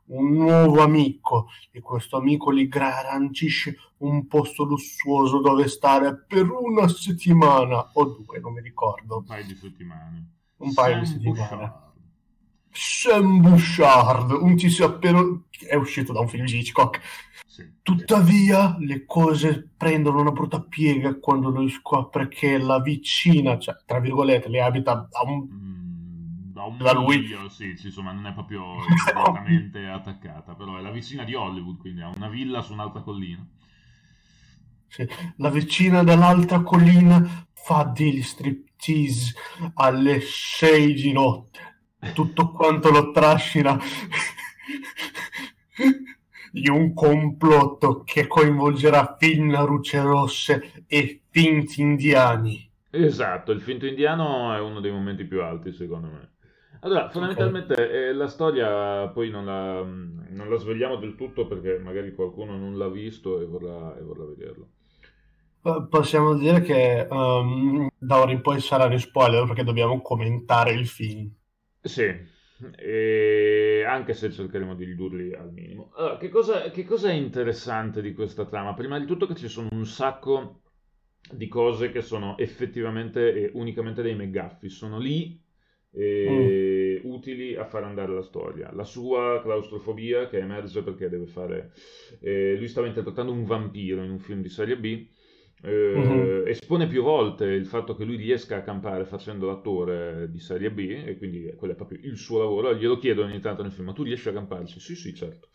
un 0.08 0.32
nuovo 0.32 0.82
amico 0.82 1.48
e 1.70 1.80
questo 1.80 2.16
amico 2.16 2.52
gli 2.52 2.68
garantisce 2.68 3.76
un 3.98 4.26
posto 4.26 4.64
lussuoso 4.64 5.40
dove 5.40 5.68
stare 5.68 6.24
per 6.26 6.48
una 6.50 6.88
settimana 6.88 7.90
o 7.94 8.04
due, 8.04 8.38
non 8.40 8.52
mi 8.52 8.58
un 8.58 8.64
ricordo, 8.64 9.22
paio 9.26 9.44
di 9.44 9.54
settimane. 9.54 10.30
un 10.58 10.72
paio 10.72 10.98
di 11.00 11.06
Sam 11.06 11.14
settimane. 11.14 11.48
Bouchard. 11.48 11.86
Sam 12.70 13.40
Bouchard, 13.40 14.30
un 14.30 14.56
tizio 14.56 14.86
appena 14.86 15.20
è 15.66 15.74
uscito 15.74 16.12
da 16.12 16.20
un 16.20 16.28
film 16.28 16.44
di 16.44 16.58
Hitchcock. 16.58 17.00
Sì. 17.46 17.68
Tuttavia, 17.82 18.76
le 18.78 19.04
cose 19.04 19.68
prendono 19.76 20.20
una 20.20 20.30
brutta 20.30 20.60
piega 20.60 21.18
quando 21.18 21.48
lui 21.48 21.70
scopre 21.70 22.28
che 22.28 22.56
la 22.58 22.80
vicina, 22.80 23.58
cioè, 23.58 23.76
tra 23.84 23.98
virgolette, 23.98 24.48
le 24.48 24.60
abita 24.60 25.08
a 25.10 25.22
un 25.24 25.48
Mm, 25.50 25.77
da 26.58 26.64
un 26.64 26.84
Da 26.84 26.92
lui. 26.92 27.06
miglio, 27.06 27.48
sì, 27.48 27.76
sì, 27.76 27.86
insomma, 27.86 28.12
non 28.12 28.26
è 28.26 28.32
proprio 28.32 28.86
direttamente 29.04 29.86
attaccata, 29.86 30.54
però 30.54 30.76
è 30.76 30.80
la 30.80 30.90
vicina 30.90 31.24
di 31.24 31.34
Hollywood, 31.34 31.78
quindi 31.78 32.00
ha 32.02 32.08
una 32.08 32.28
villa 32.28 32.62
su 32.62 32.72
un'altra 32.72 33.02
collina. 33.02 33.46
Sì, 34.86 35.06
la 35.36 35.50
vicina 35.50 36.02
dall'altra 36.02 36.62
collina 36.62 37.46
fa 37.52 37.84
degli 37.84 38.22
striptease 38.22 39.34
alle 39.74 40.20
6 40.20 40.94
di 40.94 41.12
notte. 41.12 41.60
Tutto 42.12 42.52
quanto 42.52 42.90
lo 42.90 43.10
trascina 43.10 43.78
di 46.52 46.68
un 46.68 46.92
complotto 46.94 48.02
che 48.04 48.26
coinvolgerà 48.26 49.16
film 49.18 49.64
luce 49.66 50.00
rosse 50.00 50.84
e 50.86 51.22
finti 51.30 51.80
indiani. 51.80 52.70
Esatto, 52.90 53.50
il 53.52 53.62
finto 53.62 53.86
indiano 53.86 54.54
è 54.54 54.60
uno 54.60 54.80
dei 54.80 54.90
momenti 54.92 55.24
più 55.24 55.42
alti, 55.42 55.72
secondo 55.72 56.08
me. 56.08 56.32
Allora, 56.80 57.10
fondamentalmente 57.10 58.08
eh, 58.08 58.12
la 58.12 58.28
storia 58.28 59.08
poi 59.08 59.30
non 59.30 59.44
la, 59.44 59.82
non 59.82 60.48
la 60.48 60.56
svegliamo 60.56 60.96
del 60.96 61.16
tutto 61.16 61.46
perché 61.46 61.78
magari 61.78 62.14
qualcuno 62.14 62.56
non 62.56 62.76
l'ha 62.76 62.88
visto 62.88 63.40
e 63.40 63.46
vorrà, 63.46 63.96
e 63.96 64.02
vorrà 64.02 64.24
vederlo. 64.24 64.68
Possiamo 65.90 66.34
dire 66.34 66.62
che 66.62 67.00
ehm, 67.00 67.88
da 67.98 68.20
ora 68.20 68.30
in 68.30 68.40
poi 68.40 68.60
saranno 68.60 68.96
spoiler 68.96 69.44
perché 69.46 69.64
dobbiamo 69.64 70.00
commentare 70.00 70.72
il 70.72 70.86
film. 70.86 71.30
Sì, 71.82 72.10
e 72.76 73.84
anche 73.86 74.14
se 74.14 74.30
cercheremo 74.30 74.74
di 74.74 74.84
ridurli 74.84 75.34
al 75.34 75.52
minimo. 75.52 75.92
Allora, 75.96 76.16
che 76.16 76.28
cosa, 76.28 76.70
che 76.70 76.84
cosa 76.84 77.10
è 77.10 77.14
interessante 77.14 78.00
di 78.00 78.14
questa 78.14 78.46
trama? 78.46 78.74
Prima 78.74 78.98
di 78.98 79.06
tutto 79.06 79.26
che 79.26 79.34
ci 79.34 79.48
sono 79.48 79.68
un 79.72 79.84
sacco 79.84 80.62
di 81.30 81.48
cose 81.48 81.90
che 81.90 82.00
sono 82.00 82.38
effettivamente 82.38 83.34
e 83.34 83.50
unicamente 83.54 84.02
dei 84.02 84.14
McGuffey, 84.14 84.70
sono 84.70 84.98
lì 84.98 85.38
e 85.92 87.00
utili 87.04 87.56
a 87.56 87.64
far 87.64 87.84
andare 87.84 88.12
la 88.12 88.22
storia. 88.22 88.70
La 88.72 88.84
sua 88.84 89.40
claustrofobia 89.42 90.28
che 90.28 90.38
emerge 90.38 90.82
perché 90.82 91.08
deve 91.08 91.26
fare... 91.26 91.72
eh, 92.20 92.56
lui 92.56 92.68
stava 92.68 92.86
interpretando 92.86 93.32
un 93.32 93.44
vampiro 93.44 94.02
in 94.04 94.10
un 94.10 94.18
film 94.18 94.40
di 94.42 94.48
serie 94.48 94.76
B. 94.78 95.06
eh, 95.62 96.42
Mhm. 96.42 96.48
espone 96.50 96.86
più 96.86 97.02
volte 97.02 97.44
il 97.46 97.66
fatto 97.66 97.96
che 97.96 98.04
lui 98.04 98.16
riesca 98.16 98.56
a 98.56 98.62
campare 98.62 99.04
facendo 99.04 99.46
l'attore 99.46 100.30
di 100.30 100.38
serie 100.38 100.70
B 100.70 101.02
e 101.06 101.16
quindi 101.18 101.52
quello 101.56 101.72
è 101.72 101.76
proprio 101.76 101.98
il 102.02 102.16
suo 102.16 102.38
lavoro. 102.38 102.74
Glielo 102.74 102.98
chiedo 102.98 103.24
ogni 103.24 103.40
tanto 103.40 103.62
nel 103.62 103.72
film: 103.72 103.86
Ma 103.86 103.92
tu 103.92 104.02
riesci 104.04 104.28
a 104.28 104.32
camparci? 104.32 104.78
Sì, 104.80 104.94
sì, 104.94 105.14
certo. 105.14 105.48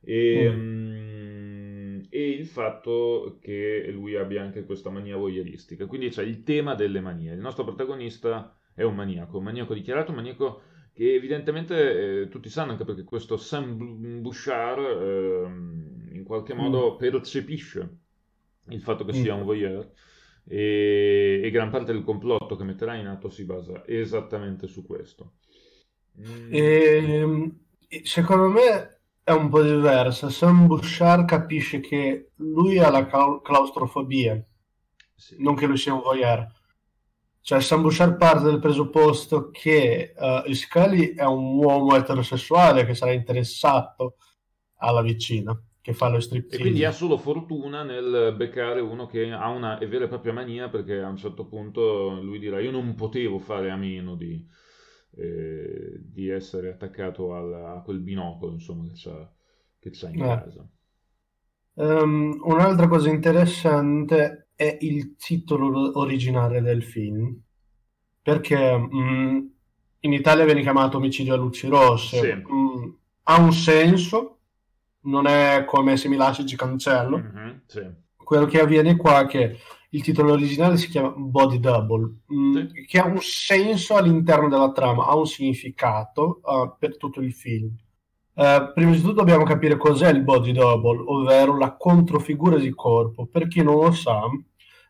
E, 0.00 0.48
mm, 0.50 2.00
e 2.10 2.30
il 2.30 2.46
fatto 2.46 3.38
che 3.40 3.88
lui 3.92 4.16
abbia 4.16 4.42
anche 4.42 4.64
questa 4.64 4.90
mania 4.90 5.16
voyeuristica. 5.16 5.86
Quindi 5.86 6.08
c'è 6.10 6.22
il 6.22 6.42
tema 6.44 6.74
delle 6.74 7.00
manie. 7.00 7.32
Il 7.32 7.40
nostro 7.40 7.64
protagonista 7.64 8.57
è 8.78 8.82
un 8.84 8.94
maniaco, 8.94 9.38
un 9.38 9.44
maniaco 9.44 9.74
dichiarato, 9.74 10.10
un 10.10 10.16
maniaco 10.16 10.62
che 10.92 11.14
evidentemente 11.14 12.22
eh, 12.22 12.28
tutti 12.28 12.48
sanno 12.48 12.72
anche 12.72 12.84
perché 12.84 13.04
questo 13.04 13.36
Sam 13.36 14.20
Bouchard 14.20 14.78
ehm, 14.80 16.08
in 16.12 16.24
qualche 16.24 16.54
modo 16.54 16.96
percepisce 16.96 17.98
il 18.70 18.82
fatto 18.82 19.04
che 19.04 19.12
sia 19.12 19.34
un 19.34 19.44
voyeur 19.44 19.90
e, 20.44 21.40
e 21.44 21.50
gran 21.50 21.70
parte 21.70 21.92
del 21.92 22.04
complotto 22.04 22.56
che 22.56 22.64
metterà 22.64 22.94
in 22.96 23.06
atto 23.06 23.28
si 23.30 23.44
basa 23.44 23.84
esattamente 23.86 24.66
su 24.66 24.84
questo. 24.86 25.34
Mm, 26.18 26.58
Ehm, 26.58 27.60
E, 27.90 28.02
secondo 28.04 28.48
me 28.50 29.00
è 29.22 29.30
un 29.32 29.48
po' 29.48 29.62
diversa. 29.62 30.28
Sam 30.30 30.66
Bouchard 30.66 31.26
capisce 31.26 31.80
che 31.80 32.32
lui 32.36 32.78
ha 32.78 32.90
la 32.90 33.06
clau- 33.06 33.40
claustrofobia, 33.42 34.42
sì. 35.16 35.36
non 35.38 35.54
che 35.56 35.66
lui 35.66 35.76
sia 35.78 35.94
un 35.94 36.00
voyeur. 36.02 36.46
Cioè, 37.40 37.60
Sam 37.60 37.82
Bouchard 37.82 38.16
parte 38.18 38.44
dal 38.44 38.60
presupposto 38.60 39.50
che 39.50 40.14
eh, 40.16 40.54
Scully 40.54 41.14
è 41.14 41.24
un 41.24 41.56
uomo 41.56 41.96
eterosessuale 41.96 42.84
che 42.84 42.94
sarà 42.94 43.12
interessato 43.12 44.16
alla 44.76 45.02
vicina, 45.02 45.58
che 45.80 45.94
fa 45.94 46.08
lo 46.08 46.20
E 46.50 46.58
striptease. 46.58 46.58
quindi 46.58 46.84
ha 46.84 46.92
solo 46.92 47.16
fortuna 47.18 47.82
nel 47.82 48.34
beccare 48.36 48.80
uno 48.80 49.06
che 49.06 49.30
ha 49.32 49.48
una 49.50 49.76
vera 49.78 50.04
e 50.04 50.08
propria 50.08 50.32
mania, 50.32 50.68
perché 50.70 51.00
a 51.00 51.08
un 51.08 51.16
certo 51.16 51.46
punto 51.46 52.20
lui 52.22 52.38
dirà: 52.38 52.60
Io 52.60 52.70
non 52.70 52.94
potevo 52.94 53.38
fare 53.38 53.70
a 53.70 53.76
meno 53.76 54.14
di, 54.16 54.46
eh, 55.16 55.98
di 56.00 56.28
essere 56.28 56.70
attaccato 56.70 57.34
al- 57.34 57.52
a 57.54 57.82
quel 57.82 58.00
binocolo, 58.00 58.52
insomma, 58.52 58.84
che 58.86 58.92
c'ha, 58.94 59.30
che 59.78 59.90
c'ha 59.92 60.08
in 60.10 60.20
Eh. 60.20 60.38
casa. 60.38 60.66
Ehm, 61.76 62.38
un'altra 62.44 62.88
cosa 62.88 63.08
interessante 63.08 64.47
è 64.58 64.76
il 64.80 65.14
titolo 65.14 65.96
originale 66.00 66.60
del 66.60 66.82
film, 66.82 67.32
perché 68.20 68.76
mh, 68.76 69.50
in 70.00 70.12
Italia 70.12 70.44
viene 70.44 70.62
chiamato 70.62 70.96
omicidio 70.96 71.34
a 71.34 71.36
luci 71.36 71.68
rosse. 71.68 72.18
Sì. 72.20 72.52
Mm, 72.52 72.90
ha 73.24 73.38
un 73.40 73.52
senso, 73.52 74.38
non 75.02 75.26
è 75.28 75.64
come 75.64 75.96
se 75.96 76.08
mi 76.08 76.16
lasci 76.16 76.44
ci 76.44 76.56
cancello. 76.56 77.18
Mm-hmm, 77.18 77.56
sì. 77.66 77.82
Quello 78.16 78.46
che 78.46 78.60
avviene 78.60 78.96
qua 78.96 79.20
è 79.22 79.26
che 79.26 79.58
il 79.90 80.02
titolo 80.02 80.32
originale 80.32 80.76
si 80.76 80.88
chiama 80.88 81.10
Body 81.16 81.60
Double, 81.60 82.16
mm, 82.32 82.54
Sì. 82.56 82.84
che 82.86 82.98
ha 82.98 83.06
un 83.06 83.20
senso 83.20 83.94
all'interno 83.94 84.48
della 84.48 84.72
trama, 84.72 85.06
ha 85.06 85.14
un 85.16 85.26
significato 85.26 86.40
uh, 86.42 86.74
per 86.78 86.96
tutto 86.96 87.20
il 87.20 87.32
film. 87.32 87.74
Uh, 88.38 88.72
prima 88.72 88.92
di 88.92 89.00
tutto 89.00 89.14
dobbiamo 89.14 89.42
capire 89.42 89.76
cos'è 89.76 90.10
il 90.10 90.22
body 90.22 90.52
double, 90.52 91.02
ovvero 91.06 91.58
la 91.58 91.74
controfigura 91.76 92.56
di 92.56 92.70
corpo. 92.70 93.26
Per 93.26 93.48
chi 93.48 93.64
non 93.64 93.80
lo 93.80 93.90
sa, 93.90 94.20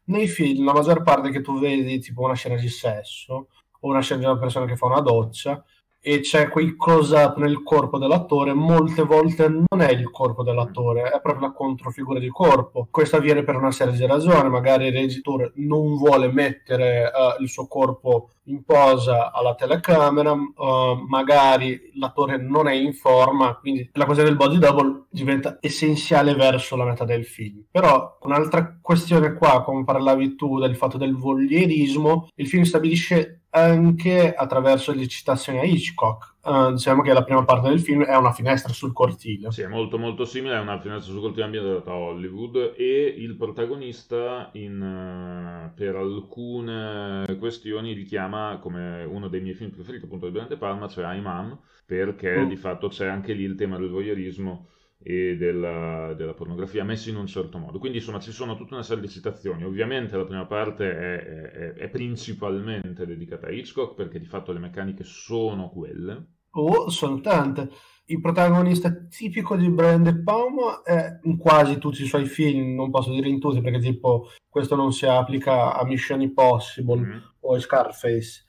nei 0.04 0.28
film 0.28 0.66
la 0.66 0.74
maggior 0.74 1.02
parte 1.02 1.30
che 1.30 1.40
tu 1.40 1.58
vedi, 1.58 1.98
tipo 1.98 2.24
una 2.24 2.34
scena 2.34 2.56
di 2.56 2.68
sesso 2.68 3.48
o 3.80 3.88
una 3.88 4.02
scena 4.02 4.20
di 4.20 4.26
una 4.26 4.38
persona 4.38 4.66
che 4.66 4.76
fa 4.76 4.84
una 4.84 5.00
doccia, 5.00 5.64
e 6.08 6.20
c'è 6.20 6.48
quel 6.48 6.74
close-up 6.74 7.36
nel 7.36 7.62
corpo 7.62 7.98
dell'attore, 7.98 8.54
molte 8.54 9.02
volte 9.02 9.46
non 9.46 9.82
è 9.82 9.90
il 9.90 10.10
corpo 10.10 10.42
dell'attore, 10.42 11.02
è 11.10 11.20
proprio 11.20 11.48
la 11.48 11.52
controfigura 11.52 12.18
di 12.18 12.30
corpo. 12.30 12.88
Questo 12.90 13.16
avviene 13.16 13.44
per 13.44 13.56
una 13.56 13.70
serie 13.70 13.92
di 13.92 14.06
ragioni, 14.06 14.48
magari 14.48 14.86
il 14.86 14.94
regitore 14.94 15.52
non 15.56 15.96
vuole 15.96 16.32
mettere 16.32 17.10
uh, 17.12 17.42
il 17.42 17.50
suo 17.50 17.66
corpo 17.66 18.30
in 18.44 18.64
posa 18.64 19.30
alla 19.30 19.54
telecamera, 19.54 20.32
uh, 20.32 21.04
magari 21.06 21.78
l'attore 21.96 22.38
non 22.38 22.68
è 22.68 22.72
in 22.72 22.94
forma, 22.94 23.56
quindi 23.56 23.90
la 23.92 24.06
cosa 24.06 24.22
del 24.22 24.36
body 24.36 24.56
double 24.56 25.04
diventa 25.10 25.58
essenziale 25.60 26.34
verso 26.34 26.74
la 26.74 26.86
metà 26.86 27.04
del 27.04 27.26
film. 27.26 27.64
Però 27.70 28.16
un'altra 28.22 28.78
questione 28.80 29.34
qua, 29.34 29.62
come 29.62 29.84
parlavi 29.84 30.36
tu 30.36 30.58
del 30.58 30.74
fatto 30.74 30.96
del 30.96 31.14
voglierismo, 31.14 32.28
il 32.36 32.48
film 32.48 32.62
stabilisce 32.62 33.37
anche 33.50 34.34
attraverso 34.34 34.92
le 34.92 35.06
citazioni 35.06 35.58
a 35.58 35.64
Hitchcock. 35.64 36.36
Uh, 36.42 36.72
diciamo 36.72 37.02
che 37.02 37.12
la 37.12 37.24
prima 37.24 37.44
parte 37.44 37.68
del 37.68 37.80
film 37.80 38.04
è 38.04 38.16
una 38.16 38.32
finestra 38.32 38.72
sul 38.72 38.92
cortile. 38.92 39.50
Sì, 39.50 39.62
è 39.62 39.66
molto 39.66 39.98
molto 39.98 40.24
simile, 40.24 40.54
è 40.54 40.60
una 40.60 40.80
finestra 40.80 41.12
sul 41.12 41.20
cortile 41.20 41.44
ambientata 41.44 41.90
a 41.90 41.96
Hollywood 41.96 42.74
e 42.76 43.14
il 43.16 43.36
protagonista 43.36 44.48
in, 44.52 44.80
uh, 44.80 45.74
per 45.74 45.96
alcune 45.96 47.36
questioni 47.38 47.92
richiama 47.92 48.58
come 48.60 49.04
uno 49.04 49.28
dei 49.28 49.40
miei 49.40 49.54
film 49.54 49.70
preferiti 49.70 50.04
appunto 50.04 50.26
di 50.26 50.32
Brian 50.32 50.48
De 50.48 50.56
Palma, 50.56 50.88
cioè 50.88 51.14
Imam, 51.14 51.58
perché 51.84 52.38
mm. 52.38 52.48
di 52.48 52.56
fatto 52.56 52.88
c'è 52.88 53.06
anche 53.06 53.32
lì 53.32 53.42
il 53.42 53.54
tema 53.54 53.76
del 53.76 53.90
voyeurismo 53.90 54.68
e 55.00 55.36
della, 55.36 56.12
della, 56.14 56.34
pornografia 56.34 56.84
messi 56.84 57.10
in 57.10 57.16
un 57.16 57.26
certo 57.26 57.58
modo. 57.58 57.78
Quindi 57.78 57.98
insomma 57.98 58.20
ci 58.20 58.32
sono 58.32 58.56
tutta 58.56 58.74
una 58.74 58.82
serie 58.82 59.02
di 59.02 59.08
citazioni. 59.08 59.64
Ovviamente 59.64 60.16
la 60.16 60.24
prima 60.24 60.46
parte 60.46 60.90
è, 60.90 61.22
è, 61.22 61.72
è 61.74 61.88
principalmente 61.88 63.06
dedicata 63.06 63.46
a 63.46 63.50
Hitchcock 63.50 63.94
perché 63.94 64.18
di 64.18 64.26
fatto 64.26 64.52
le 64.52 64.58
meccaniche 64.58 65.04
sono 65.04 65.70
quelle. 65.70 66.38
Oh, 66.50 66.88
sono 66.90 67.20
tante. 67.20 67.70
Il 68.06 68.20
protagonista 68.20 68.90
tipico 69.06 69.54
di 69.54 69.70
Brian 69.70 70.02
De 70.02 70.22
Palma 70.22 70.82
è 70.82 71.18
in 71.24 71.36
quasi 71.36 71.76
tutti 71.76 72.02
i 72.02 72.06
suoi 72.06 72.24
film, 72.24 72.74
non 72.74 72.90
posso 72.90 73.10
dire 73.10 73.28
in 73.28 73.38
tutti 73.38 73.60
perché 73.60 73.80
tipo 73.80 74.30
questo 74.48 74.74
non 74.74 74.92
si 74.92 75.06
applica 75.06 75.76
a 75.76 75.84
Mission 75.84 76.22
Impossible 76.22 77.00
mm. 77.00 77.18
o 77.40 77.54
a 77.54 77.60
Scarface. 77.60 78.44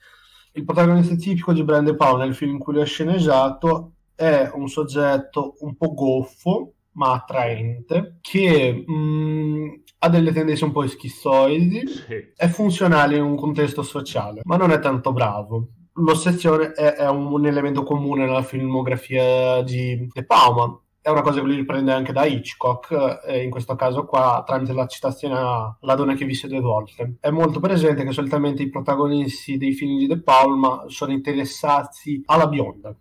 Il 0.54 0.64
protagonista 0.64 1.14
tipico 1.14 1.52
di 1.52 1.62
Brian 1.62 1.84
De 1.84 1.94
Palma 1.94 2.24
nel 2.24 2.34
film 2.34 2.52
in 2.52 2.58
cui 2.58 2.72
lui 2.72 2.82
è 2.82 2.86
sceneggiato 2.86 3.96
è 4.20 4.50
un 4.52 4.68
soggetto 4.68 5.54
un 5.60 5.76
po' 5.76 5.94
goffo, 5.94 6.74
ma 6.92 7.14
attraente, 7.14 8.18
che 8.20 8.84
mh, 8.86 9.82
ha 10.00 10.08
delle 10.10 10.32
tendenze 10.32 10.64
un 10.66 10.72
po' 10.72 10.86
schizoidi, 10.86 11.86
sì. 11.86 12.32
è 12.36 12.46
funzionale 12.48 13.16
in 13.16 13.22
un 13.22 13.34
contesto 13.34 13.82
sociale, 13.82 14.42
ma 14.44 14.58
non 14.58 14.72
è 14.72 14.78
tanto 14.78 15.14
bravo. 15.14 15.68
L'ossessione 15.94 16.72
è, 16.72 16.96
è 16.96 17.08
un, 17.08 17.32
un, 17.32 17.46
elemento 17.46 17.82
comune 17.82 18.26
nella 18.26 18.42
filmografia 18.42 19.62
di 19.62 20.06
De 20.12 20.24
Palma. 20.26 20.78
È 21.00 21.08
una 21.08 21.22
cosa 21.22 21.40
che 21.40 21.46
lui 21.46 21.56
riprende 21.56 21.92
anche 21.92 22.12
da 22.12 22.26
Hitchcock, 22.26 23.22
e 23.26 23.42
in 23.42 23.48
questo 23.48 23.74
caso 23.74 24.04
qua 24.04 24.42
tramite 24.46 24.74
la 24.74 24.86
citazione 24.86 25.34
a 25.34 25.78
La 25.80 25.94
donna 25.94 26.12
che 26.12 26.26
visse 26.26 26.46
due 26.46 26.60
volte. 26.60 27.16
È 27.20 27.30
molto 27.30 27.58
presente 27.58 28.04
che 28.04 28.12
solitamente 28.12 28.62
i 28.62 28.68
protagonisti 28.68 29.56
dei 29.56 29.72
film 29.72 29.96
di 29.96 30.06
De 30.06 30.20
Palma 30.20 30.84
sono 30.88 31.12
interessati 31.12 32.22
alla 32.26 32.48
bionda, 32.48 32.94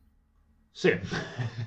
sì. 0.79 0.97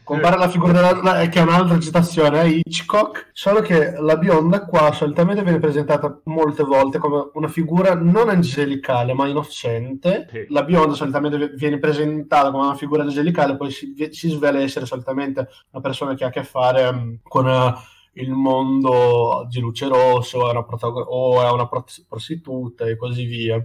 Compare 0.04 0.38
la 0.38 0.48
figura 0.48 0.72
della, 0.72 1.28
che 1.28 1.38
è 1.38 1.42
un'altra 1.42 1.78
citazione 1.78 2.38
a 2.40 2.44
Hitchcock, 2.44 3.28
solo 3.34 3.60
che 3.60 3.92
la 4.00 4.16
bionda 4.16 4.64
qua 4.64 4.90
solitamente 4.92 5.42
viene 5.42 5.58
presentata 5.58 6.22
molte 6.24 6.62
volte 6.62 6.96
come 6.96 7.28
una 7.34 7.48
figura 7.48 7.94
non 7.94 8.30
angelicale 8.30 9.12
ma 9.12 9.28
innocente. 9.28 10.28
Sì. 10.30 10.46
La 10.48 10.62
bionda 10.62 10.94
solitamente 10.94 11.50
viene 11.56 11.78
presentata 11.78 12.50
come 12.50 12.64
una 12.64 12.74
figura 12.74 13.02
angelicale, 13.02 13.58
poi 13.58 13.70
si, 13.70 13.94
si 14.12 14.30
svela 14.30 14.60
essere 14.60 14.86
solitamente 14.86 15.46
una 15.72 15.82
persona 15.82 16.14
che 16.14 16.24
ha 16.24 16.28
a 16.28 16.30
che 16.30 16.42
fare 16.42 16.86
um, 16.86 17.18
con 17.22 17.44
uh, 17.44 17.74
il 18.14 18.30
mondo 18.30 19.46
di 19.46 19.60
luce 19.60 19.88
rossa 19.88 20.38
o 20.38 20.50
è 20.50 20.64
protagon- 20.64 21.04
o 21.06 21.46
è 21.46 21.50
una 21.50 21.68
prostituta 21.68 22.86
e 22.86 22.96
così 22.96 23.26
via. 23.26 23.62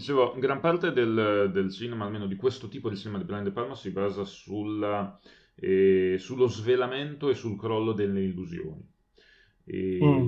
Dicevo, 0.00 0.34
gran 0.38 0.60
parte 0.60 0.92
del, 0.92 1.50
del, 1.52 1.70
cinema, 1.70 2.06
almeno 2.06 2.26
di 2.26 2.34
questo 2.34 2.68
tipo 2.68 2.88
di 2.88 2.96
cinema 2.96 3.18
di 3.18 3.24
Brian 3.24 3.44
De 3.44 3.50
Palma, 3.50 3.74
si 3.74 3.90
basa 3.90 4.24
sulla, 4.24 5.20
eh, 5.56 6.16
sullo 6.18 6.46
svelamento 6.46 7.28
e 7.28 7.34
sul 7.34 7.58
crollo 7.58 7.92
delle 7.92 8.22
illusioni. 8.22 8.82
Mm. 9.70 10.26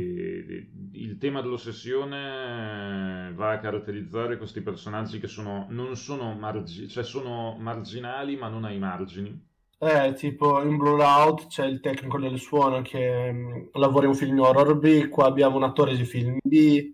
Il 0.93 1.17
tema 1.19 1.41
dell'ossessione 1.41 3.33
va 3.35 3.53
a 3.53 3.59
caratterizzare 3.61 4.37
questi 4.37 4.61
personaggi 4.61 5.19
che 5.19 5.27
sono, 5.27 5.67
non 5.71 5.97
sono, 5.97 6.35
margi- 6.35 6.87
cioè 6.87 7.03
sono 7.03 7.57
marginali 7.59 8.37
ma 8.37 8.49
non 8.49 8.65
ai 8.65 8.79
margini. 8.79 9.49
Eh, 9.79 10.13
tipo 10.13 10.63
in 10.63 10.77
Blue 10.77 11.03
Out 11.03 11.47
c'è 11.47 11.65
il 11.65 11.81
tecnico 11.81 12.19
del 12.19 12.39
suono 12.39 12.83
che 12.83 13.33
mh, 13.33 13.71
lavora 13.73 14.05
in 14.05 14.11
un 14.11 14.17
film 14.17 14.39
horror 14.39 14.79
B, 14.79 15.09
qua 15.09 15.27
abbiamo 15.27 15.57
un 15.57 15.63
attore 15.65 15.97
di 15.97 16.05
film 16.05 16.37
B, 16.41 16.93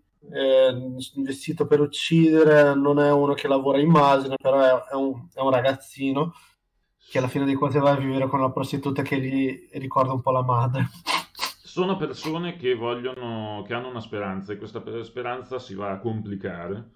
vestito 1.17 1.67
per 1.67 1.81
uccidere, 1.81 2.75
non 2.75 2.99
è 3.01 3.11
uno 3.13 3.35
che 3.35 3.49
lavora 3.49 3.79
in 3.79 3.87
immagine, 3.87 4.37
però 4.41 4.61
è, 4.61 4.93
è, 4.93 4.95
un, 4.95 5.29
è, 5.33 5.41
un, 5.41 5.51
ragazzino 5.51 6.35
che 7.11 7.19
alla 7.19 7.29
fine 7.29 7.45
dei 7.45 7.55
conti 7.55 7.79
va 7.79 7.91
a 7.91 7.97
vivere 7.97 8.27
con 8.27 8.41
una 8.41 8.53
prostituta 8.53 9.03
che 9.03 9.19
gli 9.21 9.69
ricorda 9.73 10.13
un 10.13 10.21
po' 10.21 10.31
la 10.31 10.43
madre. 10.43 10.89
Sono 11.63 11.97
persone 11.97 12.57
che 12.57 12.75
vogliono, 12.75 13.63
che 13.67 13.75
hanno 13.75 13.89
una 13.89 14.01
speranza 14.01 14.53
e 14.53 14.59
questa 14.59 14.83
speranza 15.03 15.59
si 15.59 15.75
va 15.75 15.91
a 15.91 15.99
complicare, 15.99 16.91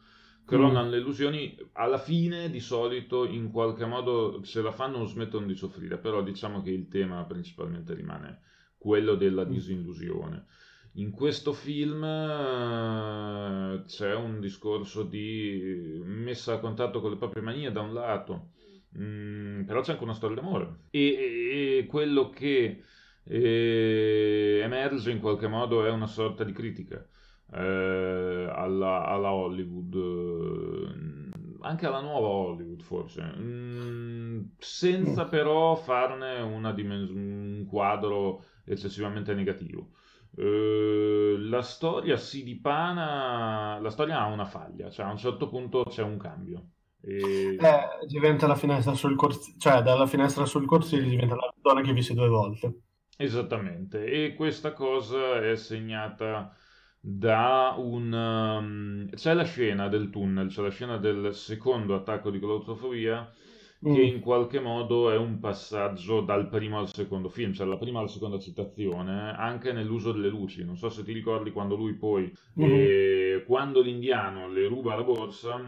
crollano 0.44 0.88
mm. 0.88 0.90
le 0.90 0.98
illusioni, 0.98 1.56
alla 1.72 1.98
fine 1.98 2.50
di 2.50 2.60
solito 2.60 3.24
in 3.24 3.50
qualche 3.50 3.86
modo 3.86 4.42
se 4.44 4.60
la 4.60 4.72
fanno 4.72 5.04
smettono 5.04 5.46
di 5.46 5.54
soffrire, 5.54 5.98
però 5.98 6.22
diciamo 6.22 6.62
che 6.62 6.70
il 6.70 6.88
tema 6.88 7.22
principalmente 7.24 7.94
rimane 7.94 8.40
quello 8.76 9.14
della 9.14 9.44
disillusione. 9.44 10.46
In 10.96 11.10
questo 11.10 11.52
film 11.54 12.02
uh, 12.02 13.82
c'è 13.86 14.14
un 14.14 14.40
discorso 14.40 15.02
di 15.04 16.00
messa 16.04 16.54
a 16.54 16.58
contatto 16.58 17.00
con 17.00 17.10
le 17.10 17.16
proprie 17.16 17.42
manie 17.42 17.72
da 17.72 17.80
un 17.80 17.94
lato, 17.94 18.50
mm, 18.98 19.62
però 19.64 19.80
c'è 19.80 19.92
anche 19.92 20.04
una 20.04 20.12
storia 20.12 20.36
d'amore. 20.36 20.80
E, 20.90 21.78
e 21.78 21.86
quello 21.88 22.28
che 22.28 22.82
eh, 23.24 24.60
emerge 24.62 25.10
in 25.12 25.20
qualche 25.20 25.46
modo 25.48 25.84
è 25.86 25.90
una 25.90 26.06
sorta 26.06 26.44
di 26.44 26.52
critica 26.52 27.06
eh, 27.52 28.48
alla, 28.54 29.06
alla, 29.06 29.32
Hollywood, 29.32 29.94
eh, 29.94 31.56
anche 31.60 31.86
alla 31.86 32.00
nuova 32.00 32.26
Hollywood 32.28 32.82
forse, 32.82 33.22
mm, 33.22 34.42
senza 34.58 35.24
però 35.26 35.74
farne 35.74 36.72
dimens- 36.74 37.10
un 37.10 37.64
quadro 37.66 38.44
eccessivamente 38.64 39.32
negativo. 39.34 39.92
Uh, 40.34 41.36
la 41.48 41.60
storia 41.60 42.16
si 42.16 42.42
dipana, 42.42 43.78
la 43.80 43.90
storia 43.90 44.20
ha 44.20 44.26
una 44.26 44.46
faglia, 44.46 44.88
cioè 44.88 45.04
a 45.04 45.10
un 45.10 45.18
certo 45.18 45.48
punto 45.48 45.84
c'è 45.84 46.02
un 46.02 46.16
cambio. 46.16 46.68
E... 47.02 47.56
Eh, 47.60 48.06
diventa 48.06 48.46
la 48.46 48.54
finestra 48.54 48.94
sul 48.94 49.14
cortile, 49.16 49.56
cioè 49.58 49.82
dalla 49.82 50.06
finestra 50.06 50.46
sul 50.46 50.66
cortile 50.66 51.02
diventa 51.02 51.34
la 51.34 51.52
donna 51.60 51.82
che 51.82 51.92
visse 51.92 52.14
due 52.14 52.28
volte. 52.28 52.80
Esattamente, 53.16 54.06
e 54.06 54.34
questa 54.34 54.72
cosa 54.72 55.42
è 55.42 55.54
segnata 55.56 56.56
da 56.98 57.74
un... 57.76 58.12
Um, 58.12 59.10
c'è 59.10 59.34
la 59.34 59.44
scena 59.44 59.88
del 59.88 60.08
tunnel, 60.08 60.48
c'è 60.48 60.62
la 60.62 60.70
scena 60.70 60.96
del 60.96 61.34
secondo 61.34 61.94
attacco 61.94 62.30
di 62.30 62.38
claustrofobia 62.38 63.30
che 63.82 63.88
mm. 63.88 64.14
in 64.14 64.20
qualche 64.20 64.60
modo 64.60 65.10
è 65.10 65.16
un 65.16 65.40
passaggio 65.40 66.20
dal 66.20 66.48
primo 66.48 66.78
al 66.78 66.92
secondo 66.92 67.28
film, 67.28 67.52
cioè 67.52 67.66
la 67.66 67.76
prima 67.76 67.98
alla 67.98 68.08
seconda 68.08 68.38
citazione, 68.38 69.34
anche 69.36 69.72
nell'uso 69.72 70.12
delle 70.12 70.28
luci. 70.28 70.64
Non 70.64 70.76
so 70.76 70.88
se 70.88 71.02
ti 71.02 71.12
ricordi 71.12 71.50
quando 71.50 71.74
lui 71.74 71.94
poi, 71.94 72.32
mm. 72.60 72.62
eh, 72.62 73.44
quando 73.44 73.82
l'indiano 73.82 74.48
le 74.48 74.68
ruba 74.68 74.94
la 74.94 75.02
borsa 75.02 75.60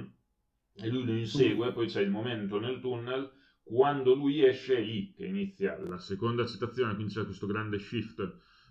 e 0.77 0.88
lui 0.88 1.05
lo 1.05 1.12
insegue, 1.12 1.72
poi 1.72 1.87
c'è 1.87 2.03
il 2.03 2.11
momento 2.11 2.61
nel 2.61 2.79
tunnel, 2.79 3.33
quando 3.64 4.14
lui 4.14 4.44
esce 4.44 4.79
lì, 4.79 5.12
che 5.12 5.27
inizia 5.27 5.77
la 5.81 5.98
seconda 5.98 6.46
citazione, 6.46 6.94
quindi 6.94 7.14
c'è 7.14 7.24
questo 7.24 7.46
grande 7.46 7.79
shift 7.81 8.20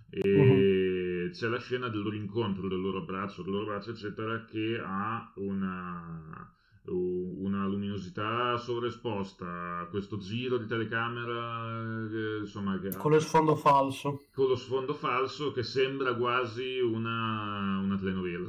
e 0.10 1.25
uh-huh. 1.25 1.32
c'è 1.32 1.47
la 1.47 1.60
scena 1.60 1.89
del 1.89 2.01
loro 2.01 2.15
incontro, 2.15 2.69
del 2.69 2.79
loro 2.79 2.99
abbraccio, 2.99 3.41
del 3.41 3.51
loro 3.51 3.63
abbraccio, 3.63 3.91
eccetera, 3.91 4.45
che 4.45 4.79
ha 4.82 5.34
una, 5.36 6.53
una 6.85 7.65
luminosità 7.65 8.57
sovraesposta, 8.57 9.87
questo 9.89 10.17
giro 10.17 10.57
di 10.57 10.65
telecamera, 10.65 12.07
eh, 12.11 12.39
insomma, 12.39 12.79
che 12.79 12.95
con 12.97 13.11
lo 13.11 13.19
sfondo 13.19 13.55
falso. 13.55 14.23
Con 14.33 14.47
lo 14.47 14.55
sfondo 14.55 14.93
falso 14.93 15.51
che 15.51 15.63
sembra 15.63 16.15
quasi 16.15 16.79
una, 16.79 17.79
una 17.81 17.97
telenovela, 17.97 18.47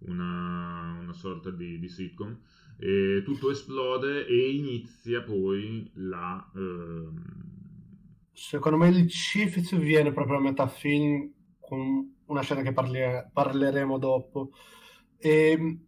una, 0.00 0.98
una 1.00 1.12
sorta 1.12 1.50
di, 1.50 1.78
di 1.78 1.88
sitcom. 1.88 2.38
E 2.76 3.22
tutto 3.24 3.50
esplode 3.50 4.26
e 4.26 4.50
inizia 4.50 5.22
poi 5.22 5.90
la... 5.94 6.50
Ehm, 6.54 7.22
Secondo 8.32 8.78
me 8.78 8.88
il 8.88 9.08
shift 9.08 9.76
viene 9.76 10.12
proprio 10.12 10.38
a 10.38 10.40
metà 10.40 10.66
film 10.66 11.32
con 11.60 12.16
una 12.26 12.42
scena 12.42 12.62
che 12.62 12.72
parli- 12.72 13.30
parleremo 13.32 13.98
dopo. 13.98 14.50
E 15.16 15.78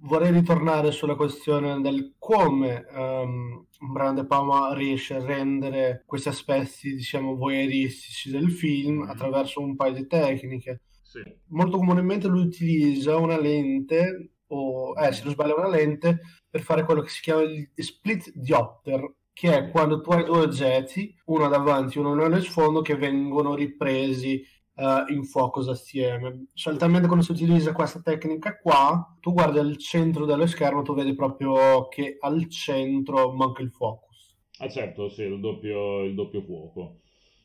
vorrei 0.00 0.32
ritornare 0.32 0.90
sulla 0.90 1.14
questione 1.14 1.80
del 1.80 2.14
come 2.18 2.84
um, 2.92 3.66
Brian 3.92 4.14
De 4.14 4.26
Palma 4.26 4.74
riesce 4.74 5.14
a 5.14 5.24
rendere 5.24 6.02
questi 6.06 6.28
aspetti, 6.28 6.94
diciamo, 6.94 7.36
voyeuristici 7.36 8.30
del 8.30 8.50
film 8.50 9.00
mm-hmm. 9.00 9.10
attraverso 9.10 9.60
un 9.60 9.76
paio 9.76 9.94
di 9.94 10.06
tecniche. 10.06 10.82
Sì. 11.02 11.20
Molto 11.48 11.78
comunemente 11.78 12.28
lui 12.28 12.42
utilizza 12.42 13.16
una 13.16 13.38
lente, 13.38 14.32
o 14.48 14.94
eh, 14.96 15.12
se 15.12 15.24
non 15.24 15.32
sbaglio 15.32 15.56
una 15.56 15.68
lente, 15.68 16.20
per 16.48 16.60
fare 16.60 16.84
quello 16.84 17.00
che 17.00 17.08
si 17.08 17.20
chiama 17.20 17.42
il 17.42 17.70
split 17.74 18.32
diopter, 18.34 19.14
che 19.32 19.56
è 19.56 19.70
quando 19.70 20.00
tu 20.00 20.10
hai 20.10 20.24
due 20.24 20.40
oggetti, 20.40 21.14
uno 21.26 21.48
davanti 21.48 21.96
e 21.96 22.00
uno 22.00 22.14
nello 22.14 22.40
sfondo, 22.40 22.82
che 22.82 22.96
vengono 22.96 23.54
ripresi 23.54 24.42
uh, 24.80 25.12
in 25.12 25.24
focus 25.24 25.68
assieme. 25.68 26.46
Solitamente 26.54 27.06
quando 27.06 27.24
si 27.24 27.32
utilizza 27.32 27.72
questa 27.72 28.00
tecnica 28.00 28.58
qua, 28.58 29.16
tu 29.20 29.32
guardi 29.32 29.58
al 29.58 29.76
centro 29.76 30.24
dello 30.24 30.46
schermo, 30.46 30.82
tu 30.82 30.94
vedi 30.94 31.14
proprio 31.14 31.88
che 31.88 32.16
al 32.18 32.48
centro 32.48 33.32
manca 33.32 33.62
il 33.62 33.70
focus. 33.70 34.36
Ah 34.58 34.68
certo, 34.68 35.08
sì, 35.08 35.22
il 35.22 35.40
doppio, 35.40 36.02
il 36.02 36.14
doppio 36.14 36.42
fuoco. 36.42 36.96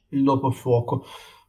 Il 0.10 0.24
doppio 0.24 0.52
fuoco. 0.52 1.06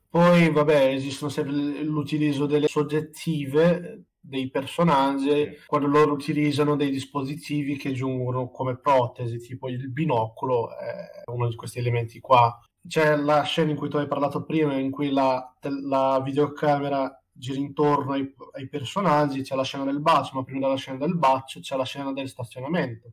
Poi, 0.08 0.50
vabbè, 0.50 0.92
esistono 0.92 1.30
sempre 1.30 1.82
l'utilizzo 1.82 2.46
delle 2.46 2.68
soggettive 2.68 4.06
dei 4.26 4.50
personaggi 4.50 5.30
sì. 5.30 5.58
quando 5.66 5.86
loro 5.86 6.12
utilizzano 6.12 6.74
dei 6.74 6.90
dispositivi 6.90 7.76
che 7.76 7.92
giungono 7.92 8.50
come 8.50 8.76
protesi, 8.76 9.38
tipo 9.38 9.68
il 9.68 9.88
binocolo 9.90 10.70
è 10.76 11.22
uno 11.30 11.48
di 11.48 11.54
questi 11.54 11.78
elementi 11.78 12.18
qua. 12.20 12.58
C'è 12.88 13.16
la 13.16 13.42
scena 13.42 13.70
in 13.70 13.76
cui 13.76 13.88
tu 13.88 13.96
hai 13.96 14.06
parlato 14.06 14.44
prima, 14.44 14.74
in 14.74 14.90
cui 14.90 15.10
la, 15.10 15.52
la 15.88 16.20
videocamera 16.24 17.20
gira 17.32 17.58
intorno 17.58 18.12
ai, 18.12 18.32
ai, 18.52 18.68
personaggi, 18.68 19.42
c'è 19.42 19.54
la 19.56 19.64
scena 19.64 19.84
del 19.84 20.00
bacio, 20.00 20.32
ma 20.34 20.44
prima 20.44 20.60
della 20.60 20.76
scena 20.76 20.98
del 20.98 21.16
bacio 21.16 21.60
c'è 21.60 21.76
la 21.76 21.84
scena 21.84 22.12
del 22.12 22.28
stazionamento. 22.28 23.10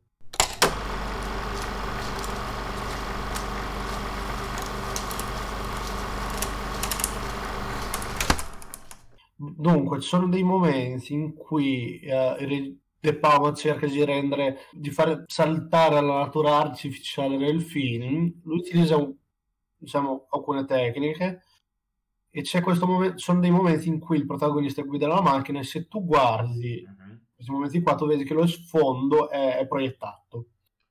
Dunque, 9.36 10.00
ci 10.00 10.08
sono 10.08 10.28
dei 10.28 10.42
momenti 10.42 11.12
in 11.12 11.34
cui 11.34 11.98
eh, 12.00 12.78
De 13.00 13.14
Palma 13.18 13.52
cerca 13.52 13.86
di 13.86 14.04
rendere, 14.04 14.60
di 14.72 14.90
fare 14.90 15.24
saltare 15.26 16.00
la 16.00 16.18
natura 16.20 16.58
artificiale 16.58 17.36
del 17.36 17.60
film. 17.60 18.40
Lui 18.44 18.58
utilizza 18.58 18.96
un, 18.96 19.14
diciamo, 19.84 20.26
alcune 20.30 20.64
tecniche 20.64 21.42
e 22.30 22.42
c'è 22.42 22.60
questo 22.60 22.84
momento, 22.86 23.18
sono 23.18 23.38
dei 23.38 23.52
momenti 23.52 23.88
in 23.88 24.00
cui 24.00 24.16
il 24.16 24.26
protagonista 24.26 24.82
guida 24.82 25.06
la 25.06 25.22
macchina 25.22 25.60
e 25.60 25.62
se 25.62 25.86
tu 25.86 26.04
guardi 26.04 26.84
uh-huh. 26.84 27.18
questi 27.32 27.52
momenti 27.52 27.80
qua 27.80 27.94
tu 27.94 28.06
vedi 28.06 28.24
che 28.24 28.34
lo 28.34 28.44
sfondo 28.46 29.30
è, 29.30 29.58
è 29.58 29.66
proiettato. 29.68 30.46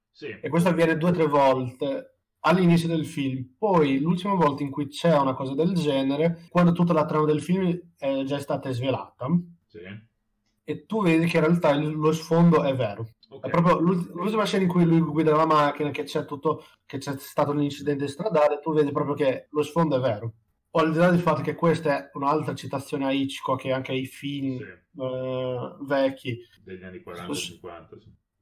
Sì. 0.10 0.28
E 0.28 0.48
questo 0.48 0.70
avviene 0.70 0.96
due 0.96 1.10
o 1.10 1.14
tre 1.14 1.28
volte 1.28 2.20
all'inizio 2.46 2.88
del 2.88 3.06
film. 3.06 3.56
Poi 3.58 4.00
l'ultima 4.00 4.36
volta 4.36 4.64
in 4.64 4.70
cui 4.70 4.88
c'è 4.88 5.18
una 5.18 5.34
cosa 5.34 5.54
del 5.54 5.74
genere, 5.74 6.48
quando 6.50 6.72
tutta 6.72 6.94
la 6.94 7.06
trama 7.06 7.26
del 7.26 7.42
film 7.42 7.78
è 7.98 8.24
già 8.24 8.40
stata 8.40 8.72
svelata. 8.72 9.28
Sì. 9.68 9.80
E 10.64 10.86
tu 10.86 11.02
vedi 11.02 11.26
che 11.26 11.38
in 11.38 11.44
realtà 11.44 11.76
lo 11.76 12.12
sfondo 12.14 12.64
è 12.64 12.74
vero. 12.74 13.16
Okay. 13.46 13.50
È 13.50 13.62
proprio 13.62 13.80
l'ultima 13.80 14.46
scena 14.46 14.64
in 14.64 14.70
cui 14.70 14.86
lui 14.86 15.00
guida 15.02 15.36
la 15.36 15.46
macchina, 15.46 15.90
che 15.92 16.04
c'è 16.04 16.24
tutto, 16.26 16.66
che 16.86 16.98
c'è 16.98 17.18
stato 17.18 17.52
un 17.52 17.62
incidente 17.62 18.08
stradale, 18.08 18.60
tu 18.62 18.74
vedi 18.74 18.92
proprio 18.92 19.16
che 19.16 19.48
lo 19.50 19.62
sfondo 19.64 19.98
è 19.98 20.00
vero. 20.00 20.34
O 20.72 20.80
al 20.80 20.92
di 20.92 20.98
là 20.98 21.10
del 21.10 21.20
fatto 21.20 21.42
che 21.42 21.54
questa 21.54 21.98
è 21.98 22.10
un'altra 22.14 22.56
citazione 22.56 23.06
a 23.06 23.12
Hitchcock 23.12 23.66
e 23.66 23.72
anche 23.74 23.92
ai 23.92 24.06
film 24.06 24.58
sì. 24.58 25.02
eh, 25.02 25.76
vecchi 25.82 26.40
degli 26.64 26.84
anni 26.84 27.04
40-50, 27.06 27.34
sì 27.34 27.60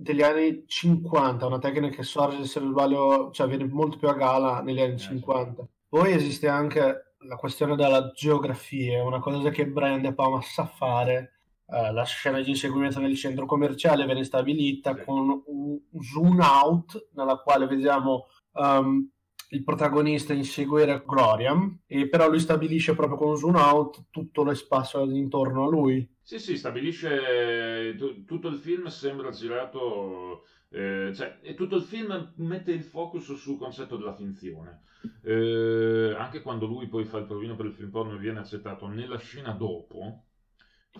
degli 0.02 0.24
anni 0.24 0.64
50, 0.66 1.46
una 1.46 1.60
tecnica 1.60 1.96
che 1.96 2.04
sorge 2.04 2.46
se 2.46 2.60
non 2.60 2.72
sbaglio, 2.72 3.30
cioè 3.32 3.48
viene 3.48 3.68
molto 3.68 3.98
più 3.98 4.08
a 4.08 4.16
gala 4.16 4.62
negli 4.62 4.82
anni 4.82 4.98
50. 4.98 5.62
Eh, 5.62 5.68
Poi 5.88 6.12
esiste 6.12 6.48
anche 6.48 7.14
la 7.20 7.36
questione 7.36 7.76
della 7.76 8.12
geografia, 8.12 9.04
una 9.04 9.20
cosa 9.20 9.50
che 9.52 9.68
Brian 9.68 10.02
De 10.02 10.14
Palma 10.14 10.42
sa 10.42 10.66
fare. 10.66 11.41
Eh, 11.74 11.94
la 11.94 12.04
scena 12.04 12.42
di 12.42 12.50
inseguimento 12.50 13.00
nel 13.00 13.16
centro 13.16 13.46
commerciale 13.46 14.04
viene 14.04 14.26
stabilita 14.26 14.98
con 14.98 15.42
un 15.46 15.80
zoom 16.02 16.40
out 16.40 17.12
nella 17.14 17.38
quale 17.38 17.66
vediamo 17.66 18.26
um, 18.54 19.10
il 19.52 19.64
protagonista 19.64 20.34
inseguire 20.34 21.04
Gloria, 21.06 21.56
e 21.86 22.10
però 22.10 22.28
lui 22.28 22.40
stabilisce 22.40 22.94
proprio 22.94 23.18
con 23.18 23.38
zoom 23.38 23.56
out 23.56 24.08
tutto 24.10 24.44
lo 24.44 24.54
spazio 24.54 25.04
intorno 25.04 25.66
a 25.66 25.70
lui. 25.70 26.10
Sì, 26.22 26.40
sì, 26.40 26.58
stabilisce 26.58 27.96
t- 27.98 28.26
tutto 28.26 28.50
il 28.50 28.58
film 28.58 28.88
sembra 28.88 29.32
girato, 29.32 30.44
eh, 30.70 31.12
cioè 31.14 31.40
e 31.42 31.54
tutto 31.54 31.78
il 31.78 31.84
film 31.84 32.34
mette 32.38 32.72
il 32.72 32.84
focus 32.84 33.34
sul 33.36 33.58
concetto 33.58 33.96
della 33.96 34.16
finzione. 34.16 34.84
Eh, 35.24 36.16
anche 36.18 36.42
quando 36.42 36.66
lui 36.66 36.88
poi 36.88 37.06
fa 37.06 37.18
il 37.18 37.26
provino 37.26 37.56
per 37.56 37.66
il 37.66 37.74
film 37.74 37.90
porno 37.90 38.16
e 38.16 38.20
viene 38.20 38.40
accettato 38.40 38.88
nella 38.88 39.18
scena 39.18 39.52
dopo, 39.52 40.26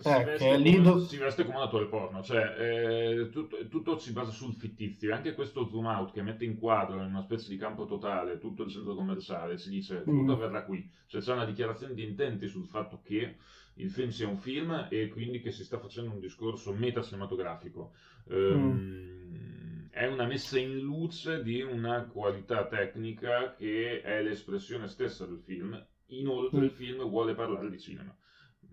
si, 0.00 0.08
eh, 0.08 0.24
veste 0.24 0.48
come, 0.48 1.00
si, 1.06 1.16
veste 1.18 1.44
come, 1.44 1.56
un 1.56 1.62
attore 1.62 1.86
porno, 1.86 2.22
cioè 2.22 2.54
eh, 2.58 3.28
tutto, 3.30 3.68
tutto, 3.68 3.98
si 3.98 4.12
basa 4.12 4.30
sul 4.30 4.54
fittizio. 4.54 5.14
Anche 5.14 5.34
questo 5.34 5.68
zoom 5.68 5.84
out 5.84 6.12
che 6.12 6.22
mette 6.22 6.44
in 6.44 6.58
quadro 6.58 6.96
in 6.96 7.08
una 7.08 7.22
specie 7.22 7.48
di 7.48 7.58
campo 7.58 7.84
totale 7.84 8.38
tutto 8.38 8.62
il 8.62 8.70
centro 8.70 8.94
commerciale, 8.94 9.58
si 9.58 9.68
dice 9.68 10.00
mm. 10.00 10.18
tutto 10.18 10.32
avverrà 10.32 10.64
qui. 10.64 10.90
Cioè 11.06 11.20
c'è 11.20 11.32
una 11.32 11.44
dichiarazione 11.44 11.94
di 11.94 12.04
intenti 12.04 12.48
sul 12.48 12.66
fatto 12.66 13.00
che 13.02 13.36
il 13.74 13.90
film 13.90 14.08
sia 14.08 14.28
un 14.28 14.38
film 14.38 14.86
e 14.90 15.08
quindi 15.08 15.40
che 15.40 15.50
si 15.50 15.62
sta 15.62 15.78
facendo 15.78 16.12
un 16.12 16.20
discorso 16.20 16.72
metacinematografico. 16.72 17.92
Um, 18.24 18.56
mm. 18.56 19.86
È 19.90 20.06
una 20.06 20.24
messa 20.24 20.58
in 20.58 20.78
luce 20.78 21.42
di 21.42 21.60
una 21.60 22.06
qualità 22.06 22.66
tecnica 22.66 23.54
che 23.54 24.00
è 24.00 24.22
l'espressione 24.22 24.88
stessa 24.88 25.26
del 25.26 25.42
film. 25.44 25.86
Inoltre 26.06 26.60
mm. 26.60 26.64
il 26.64 26.70
film 26.70 27.08
vuole 27.08 27.34
parlare 27.34 27.68
di 27.68 27.78
cinema. 27.78 28.16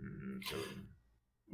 Mm, 0.02 0.40
cioè, 0.40 0.60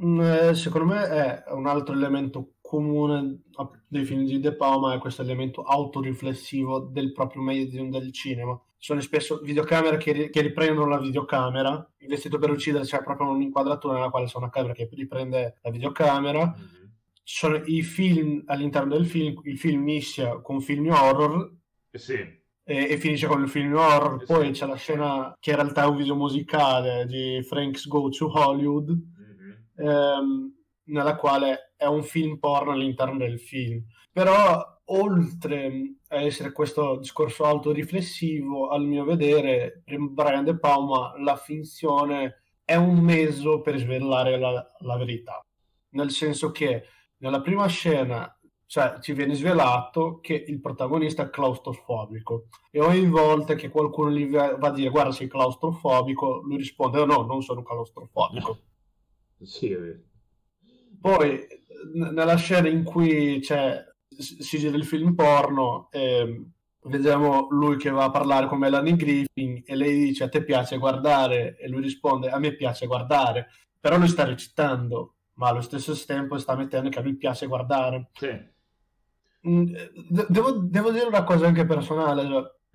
Mm, 0.04 0.20
eh, 0.20 0.56
secondo 0.56 0.94
me 0.94 1.08
è 1.08 1.44
un 1.52 1.68
altro 1.68 1.94
elemento 1.94 2.56
comune 2.60 3.44
dei 3.88 4.04
film 4.04 4.26
di 4.26 4.40
De 4.40 4.56
Palma 4.56 4.94
è 4.94 4.98
questo 4.98 5.22
elemento 5.22 5.62
autoriflessivo 5.62 6.80
del 6.80 7.14
proprio 7.14 7.42
medium 7.42 7.90
del 7.90 8.12
cinema. 8.12 8.60
Sono 8.78 9.00
spesso 9.00 9.40
videocamere 9.42 9.98
che, 9.98 10.30
che 10.30 10.42
riprendono 10.42 10.90
la 10.90 11.00
videocamera. 11.00 11.92
Il 11.98 12.08
vestito 12.08 12.38
per 12.38 12.50
uccidere 12.50 12.84
c'è 12.84 13.02
proprio 13.04 13.30
un'inquadratura 13.30 13.94
nella 13.94 14.10
quale 14.10 14.26
c'è 14.26 14.38
una 14.38 14.50
camera 14.50 14.74
che 14.74 14.90
riprende 14.92 15.58
la 15.62 15.70
videocamera. 15.70 16.46
Mm-hmm. 16.46 16.84
Sono 17.24 17.62
i 17.66 17.82
film 17.82 18.44
all'interno 18.48 18.96
del 18.96 19.06
film. 19.06 19.40
Il 19.44 19.58
film 19.58 19.88
inizia 19.88 20.42
con 20.42 20.60
film 20.60 20.90
horror. 20.90 21.52
Eh 21.92 21.98
sì. 21.98 22.44
E, 22.68 22.98
finisce 22.98 23.28
con 23.28 23.42
il 23.42 23.50
film 23.50 23.74
horror. 23.76 24.22
Eh 24.22 24.26
Poi 24.26 24.52
c'è 24.52 24.66
la 24.66 24.76
scena 24.76 25.36
che 25.40 25.52
in 25.52 25.56
realtà 25.56 25.84
è 25.84 25.88
un 25.88 25.96
video 25.96 26.16
musicale 26.16 27.06
di 27.06 27.42
Frank's 27.44 27.88
Go 27.88 28.10
to 28.10 28.30
Hollywood 28.32 29.14
ehm, 29.78 30.54
nella 30.86 31.16
quale 31.16 31.74
è 31.76 31.86
un 31.86 32.04
film 32.04 32.38
porno 32.38 32.72
all'interno 32.72 33.18
del 33.18 33.40
film. 33.40 33.84
Però 34.12 34.74
oltre 34.86 35.96
a 36.10 36.22
essere 36.22 36.52
questo 36.52 36.98
discorso 36.98 37.44
autoriflessivo, 37.46 38.70
al 38.70 38.86
mio 38.86 39.04
vedere, 39.04 39.82
per 39.84 40.00
Brian 40.00 40.44
De 40.44 40.58
Palma 40.58 41.14
la 41.20 41.36
finzione 41.36 42.42
è 42.64 42.76
un 42.76 43.00
mezzo 43.00 43.62
per 43.62 43.78
svelare 43.78 44.38
la, 44.38 44.66
la 44.80 44.98
verità. 44.98 45.44
Nel 45.90 46.12
senso 46.12 46.52
che 46.52 46.84
nella 47.18 47.42
prima 47.42 47.68
scena 47.68 48.30
cioè 48.68 48.98
ci 49.00 49.14
viene 49.14 49.36
svelato 49.36 50.20
che 50.22 50.44
il 50.48 50.60
protagonista 50.60 51.24
è 51.24 51.30
claustrofobico 51.30 52.48
e 52.72 52.82
ogni 52.82 53.06
volta 53.08 53.54
che 53.54 53.70
qualcuno 53.70 54.10
gli 54.10 54.28
va 54.28 54.58
a 54.60 54.72
dire 54.72 54.90
guarda 54.90 55.12
sei 55.12 55.28
claustrofobico 55.28 56.42
lui 56.44 56.58
risponde 56.58 57.06
no 57.06 57.22
non 57.22 57.44
sono 57.44 57.62
claustrofobico 57.62 58.58
Sì, 59.42 59.72
è 59.72 59.78
vero. 59.78 60.00
Poi, 61.00 61.48
n- 61.94 62.14
nella 62.14 62.36
scena 62.36 62.68
in 62.68 62.84
cui 62.84 63.40
c'è, 63.42 63.84
si 64.08 64.58
gira 64.58 64.76
il 64.76 64.86
film 64.86 65.14
porno, 65.14 65.90
eh, 65.92 66.46
vediamo 66.86 67.48
lui 67.50 67.78
che 67.78 67.90
va 67.90 68.06
a 68.06 68.12
parlare 68.12 68.48
con 68.48 68.60
Melanie 68.60 68.96
Griffin 68.96 69.62
e 69.66 69.76
lei 69.76 70.06
dice 70.06 70.24
a 70.24 70.30
te 70.30 70.44
piace 70.44 70.78
guardare 70.78 71.58
e 71.58 71.68
lui 71.68 71.82
risponde 71.82 72.30
a 72.30 72.40
me 72.40 72.56
piace 72.56 72.88
guardare, 72.88 73.50
però 73.80 73.98
lui 73.98 74.08
sta 74.08 74.24
recitando, 74.24 75.16
ma 75.34 75.50
allo 75.50 75.62
stesso 75.62 75.94
tempo 76.06 76.38
sta 76.38 76.56
mettendo 76.56 76.90
che 76.90 77.00
a 77.00 77.02
lui 77.02 77.16
piace 77.16 77.48
guardare. 77.48 78.10
Sì. 78.14 78.54
Mm, 79.48 79.76
devo, 80.28 80.52
devo, 80.54 80.92
dire 80.92 81.06
una 81.06 81.24
cosa 81.24 81.48
anche 81.48 81.66
personale. 81.66 82.24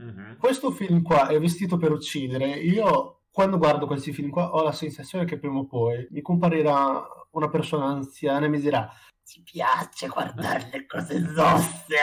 Mm-hmm. 0.01 0.37
Questo 0.39 0.71
film 0.71 1.03
qua 1.03 1.27
è 1.27 1.39
vestito 1.41 1.77
per 1.77 1.91
uccidere. 1.91 2.49
Io 2.51 3.20
quando 3.31 3.59
guardo 3.59 3.87
questi 3.87 4.13
film 4.13 4.31
qua 4.31 4.53
ho 4.53 4.63
la 4.63 4.73
sensazione 4.73 5.25
che 5.25 5.39
prima 5.39 5.59
o 5.59 5.67
poi 5.67 6.07
mi 6.11 6.21
comparirà 6.21 7.03
una 7.31 7.49
persona 7.49 7.87
anziana 7.87 8.47
e 8.47 8.49
mi 8.49 8.61
dirà 8.61 8.91
ti 9.25 9.43
piace 9.43 10.09
guardare 10.09 10.69
le 10.73 10.87
cose 10.87 11.25
zosse? 11.35 11.95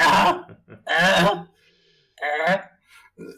Eh? 0.83 1.55
Eh? 2.17 2.75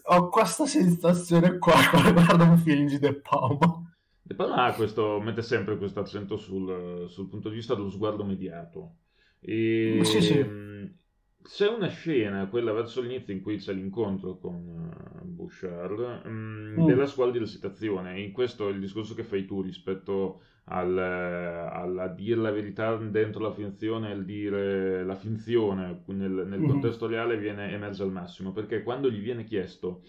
Ho 0.04 0.30
questa 0.30 0.66
sensazione 0.66 1.58
qua 1.58 1.74
quando 1.90 2.14
guardo 2.14 2.44
un 2.44 2.58
film 2.58 2.88
di 2.88 3.00
De 3.00 3.16
Palma. 3.16 3.84
De 4.22 4.36
Palma 4.36 4.74
questo, 4.74 5.20
mette 5.20 5.42
sempre 5.42 5.78
questo 5.78 6.02
accento 6.02 6.38
sul, 6.38 7.10
sul, 7.10 7.28
punto 7.30 7.50
di 7.50 7.56
vista 7.56 7.74
dello 7.74 7.90
sguardo 7.90 8.24
mediato. 8.24 8.98
E, 9.40 10.02
sì, 10.04 10.22
sì. 10.22 10.98
C'è 11.42 11.68
una 11.68 11.88
scena, 11.88 12.48
quella 12.48 12.74
verso 12.74 13.02
l'inizio, 13.02 13.34
in 13.34 13.42
cui 13.42 13.58
c'è 13.58 13.74
l'incontro 13.74 14.38
con 14.38 14.54
uh, 14.56 15.19
Bouchard, 15.50 16.22
um, 16.26 16.76
mm. 16.78 16.86
della 16.86 17.08
scuola 17.08 17.32
di 17.32 17.40
recitazione. 17.40 18.22
In 18.22 18.32
questo 18.32 18.70
è 18.70 18.72
il 18.72 18.80
discorso 18.80 19.16
che 19.16 19.24
fai 19.24 19.46
tu 19.46 19.62
rispetto 19.62 20.44
al, 20.66 20.98
al 20.98 22.14
dire 22.16 22.40
la 22.40 22.52
verità 22.52 22.96
dentro 22.96 23.42
la 23.42 23.52
finzione 23.52 24.12
e 24.12 24.14
il 24.14 24.24
dire 24.24 25.04
la 25.04 25.16
finzione 25.16 26.04
nel, 26.06 26.46
nel 26.48 26.60
mm. 26.60 26.68
contesto 26.68 27.08
reale 27.08 27.38
viene 27.38 27.72
emerge 27.72 28.04
al 28.04 28.12
massimo. 28.12 28.52
Perché 28.52 28.84
quando 28.84 29.10
gli 29.10 29.20
viene 29.20 29.44
chiesto 29.44 30.04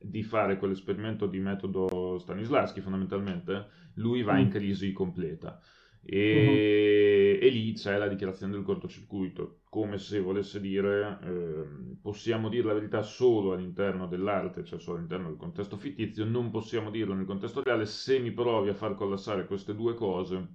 di 0.00 0.22
fare 0.22 0.56
quell'esperimento 0.56 1.26
di 1.26 1.38
metodo 1.38 2.18
Stanislavski, 2.18 2.80
fondamentalmente, 2.80 3.66
lui 3.94 4.22
va 4.22 4.34
mm. 4.34 4.38
in 4.38 4.48
crisi 4.48 4.92
completa. 4.92 5.60
E, 6.02 7.38
uh-huh. 7.38 7.46
e, 7.46 7.48
lì 7.50 7.72
c'è 7.74 7.98
la 7.98 8.08
dichiarazione 8.08 8.52
del 8.52 8.62
cortocircuito, 8.62 9.60
come 9.68 9.98
se 9.98 10.20
volesse 10.20 10.60
dire 10.60 11.18
eh, 11.22 11.96
possiamo 12.00 12.48
dire 12.48 12.66
la 12.66 12.74
verità 12.74 13.02
solo 13.02 13.52
all'interno 13.52 14.06
dell'arte, 14.06 14.64
cioè 14.64 14.78
solo 14.78 14.96
all'interno 14.96 15.28
del 15.28 15.36
contesto 15.36 15.76
fittizio, 15.76 16.24
non 16.24 16.50
possiamo 16.50 16.90
dirlo 16.90 17.14
nel 17.14 17.26
contesto 17.26 17.62
reale, 17.62 17.84
se 17.84 18.18
mi 18.18 18.32
provi 18.32 18.70
a 18.70 18.74
far 18.74 18.94
collassare 18.94 19.46
queste 19.46 19.74
due 19.74 19.94
cose 19.94 20.54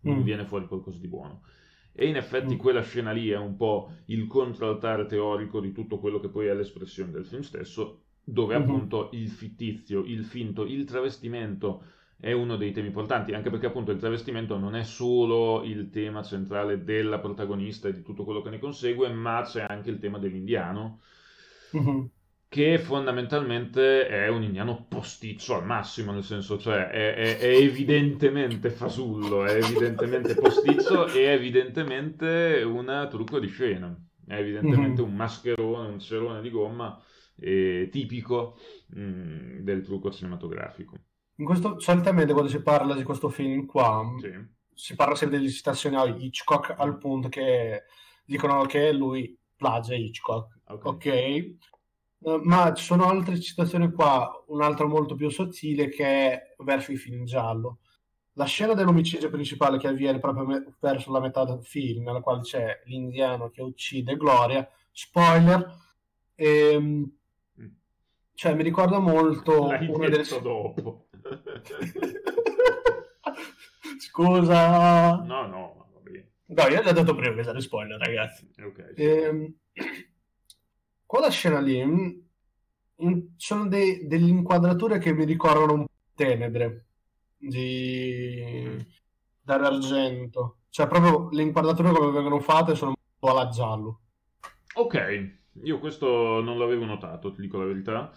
non 0.00 0.18
mm. 0.18 0.22
viene 0.22 0.44
fuori 0.44 0.66
qualcosa 0.66 0.98
di 0.98 1.08
buono. 1.08 1.42
E 1.92 2.06
in 2.06 2.16
effetti 2.16 2.54
mm. 2.54 2.58
quella 2.58 2.82
scena 2.82 3.12
lì 3.12 3.28
è 3.30 3.36
un 3.36 3.56
po' 3.56 3.90
il 4.06 4.26
contraltare 4.26 5.06
teorico 5.06 5.60
di 5.60 5.72
tutto 5.72 5.98
quello 5.98 6.20
che 6.20 6.28
poi 6.28 6.46
è 6.46 6.54
l'espressione 6.54 7.10
del 7.10 7.26
film 7.26 7.42
stesso, 7.42 8.04
dove 8.22 8.56
mm-hmm. 8.56 8.68
appunto 8.68 9.10
il 9.12 9.28
fittizio, 9.28 10.04
il 10.04 10.24
finto, 10.24 10.64
il 10.64 10.84
travestimento 10.84 11.84
è 12.18 12.32
uno 12.32 12.56
dei 12.56 12.72
temi 12.72 12.88
importanti, 12.88 13.32
anche 13.34 13.50
perché 13.50 13.66
appunto 13.66 13.90
il 13.90 13.98
travestimento 13.98 14.56
non 14.56 14.74
è 14.74 14.82
solo 14.82 15.62
il 15.62 15.90
tema 15.90 16.22
centrale 16.22 16.82
della 16.82 17.18
protagonista 17.18 17.88
e 17.88 17.92
di 17.92 18.02
tutto 18.02 18.24
quello 18.24 18.40
che 18.40 18.50
ne 18.50 18.58
consegue, 18.58 19.10
ma 19.10 19.42
c'è 19.42 19.66
anche 19.68 19.90
il 19.90 19.98
tema 19.98 20.18
dell'indiano, 20.18 21.00
mm-hmm. 21.76 22.04
che 22.48 22.78
fondamentalmente 22.78 24.06
è 24.06 24.28
un 24.28 24.42
indiano 24.42 24.86
posticcio 24.88 25.54
al 25.54 25.66
massimo, 25.66 26.12
nel 26.12 26.24
senso, 26.24 26.58
cioè 26.58 26.88
è, 26.88 27.14
è, 27.14 27.38
è 27.38 27.48
evidentemente 27.56 28.70
fasullo, 28.70 29.44
è 29.44 29.56
evidentemente 29.56 30.34
posticcio 30.34 31.08
e 31.08 31.26
è 31.26 31.32
evidentemente 31.32 32.62
un 32.64 33.06
trucco 33.10 33.38
di 33.38 33.48
scena, 33.48 33.94
è 34.26 34.36
evidentemente 34.36 35.02
mm-hmm. 35.02 35.10
un 35.10 35.16
mascherone, 35.16 35.88
un 35.88 36.00
cerone 36.00 36.40
di 36.40 36.48
gomma 36.48 36.98
eh, 37.36 37.88
tipico 37.90 38.56
mh, 38.94 39.00
mm, 39.00 39.58
del 39.58 39.82
trucco 39.82 40.10
cinematografico. 40.10 40.96
In 41.36 41.44
questo, 41.44 41.80
solitamente 41.80 42.32
quando 42.32 42.50
si 42.50 42.62
parla 42.62 42.94
di 42.94 43.02
questo 43.02 43.28
film 43.28 43.66
qua, 43.66 44.04
sì. 44.20 44.30
si 44.72 44.94
parla 44.94 45.16
sempre 45.16 45.38
delle 45.38 45.50
citazioni 45.50 45.96
a 45.96 46.04
Hitchcock 46.04 46.74
al 46.76 46.96
punto 46.96 47.28
che 47.28 47.82
dicono 48.24 48.64
che 48.66 48.92
lui 48.92 49.36
plagia 49.56 49.94
Hitchcock. 49.94 50.60
Ok. 50.66 50.84
okay? 50.84 51.58
Uh, 52.18 52.40
ma 52.42 52.72
ci 52.72 52.84
sono 52.84 53.06
altre 53.06 53.38
citazioni 53.40 53.90
qua, 53.92 54.30
un'altra 54.46 54.86
molto 54.86 55.14
più 55.14 55.28
sottile 55.28 55.88
che 55.88 56.04
è 56.06 56.54
verso 56.58 56.92
i 56.92 56.96
film 56.96 57.24
giallo. 57.24 57.78
La 58.34 58.46
scena 58.46 58.74
dell'omicidio 58.74 59.28
principale 59.30 59.78
che 59.78 59.88
avviene 59.88 60.18
proprio 60.18 60.44
me- 60.46 60.74
verso 60.80 61.12
la 61.12 61.20
metà 61.20 61.44
del 61.44 61.62
film, 61.62 62.04
nella 62.04 62.20
quale 62.20 62.40
c'è 62.40 62.82
l'indiano 62.86 63.50
che 63.50 63.60
uccide 63.60 64.16
Gloria, 64.16 64.66
spoiler, 64.90 65.70
ehm, 66.34 67.10
mm. 67.60 67.66
cioè 68.34 68.54
mi 68.54 68.62
ricorda 68.62 68.98
molto 68.98 69.66
L'hai 69.66 69.86
una 69.86 70.08
delle... 70.08 70.24
dopo. 70.40 71.06
Scusa. 73.98 75.16
No, 75.22 75.46
no, 75.46 75.88
va 75.92 76.00
bene. 76.02 76.30
No, 76.46 76.66
io 76.68 76.82
l'ho 76.82 76.92
detto 76.92 77.14
prima 77.14 77.34
che 77.34 77.44
sono 77.44 77.60
spoiler, 77.60 77.98
ragazzi. 77.98 78.48
Ok. 78.62 78.92
Ehm, 78.96 79.54
quella 81.06 81.30
scena 81.30 81.60
lì 81.60 81.78
in, 81.78 82.22
sono 83.36 83.68
dei, 83.68 84.06
delle 84.06 84.28
inquadrature 84.28 84.98
che 84.98 85.12
mi 85.12 85.24
ricordano 85.24 85.72
un 85.72 85.84
po' 85.84 85.92
tenebre 86.14 86.86
di 87.36 88.64
mm. 88.66 88.78
Argento. 89.46 90.58
Cioè, 90.68 90.86
proprio 90.86 91.28
le 91.30 91.42
inquadrature 91.42 91.92
come 91.92 92.10
vengono 92.10 92.40
fatte 92.40 92.74
sono 92.74 92.90
un 92.90 92.96
po' 93.18 93.30
alla 93.30 93.48
giallo. 93.48 94.00
Ok, 94.74 95.38
io 95.62 95.78
questo 95.78 96.40
non 96.40 96.58
l'avevo 96.58 96.84
notato, 96.84 97.32
ti 97.32 97.40
dico 97.40 97.58
la 97.58 97.66
verità 97.66 98.12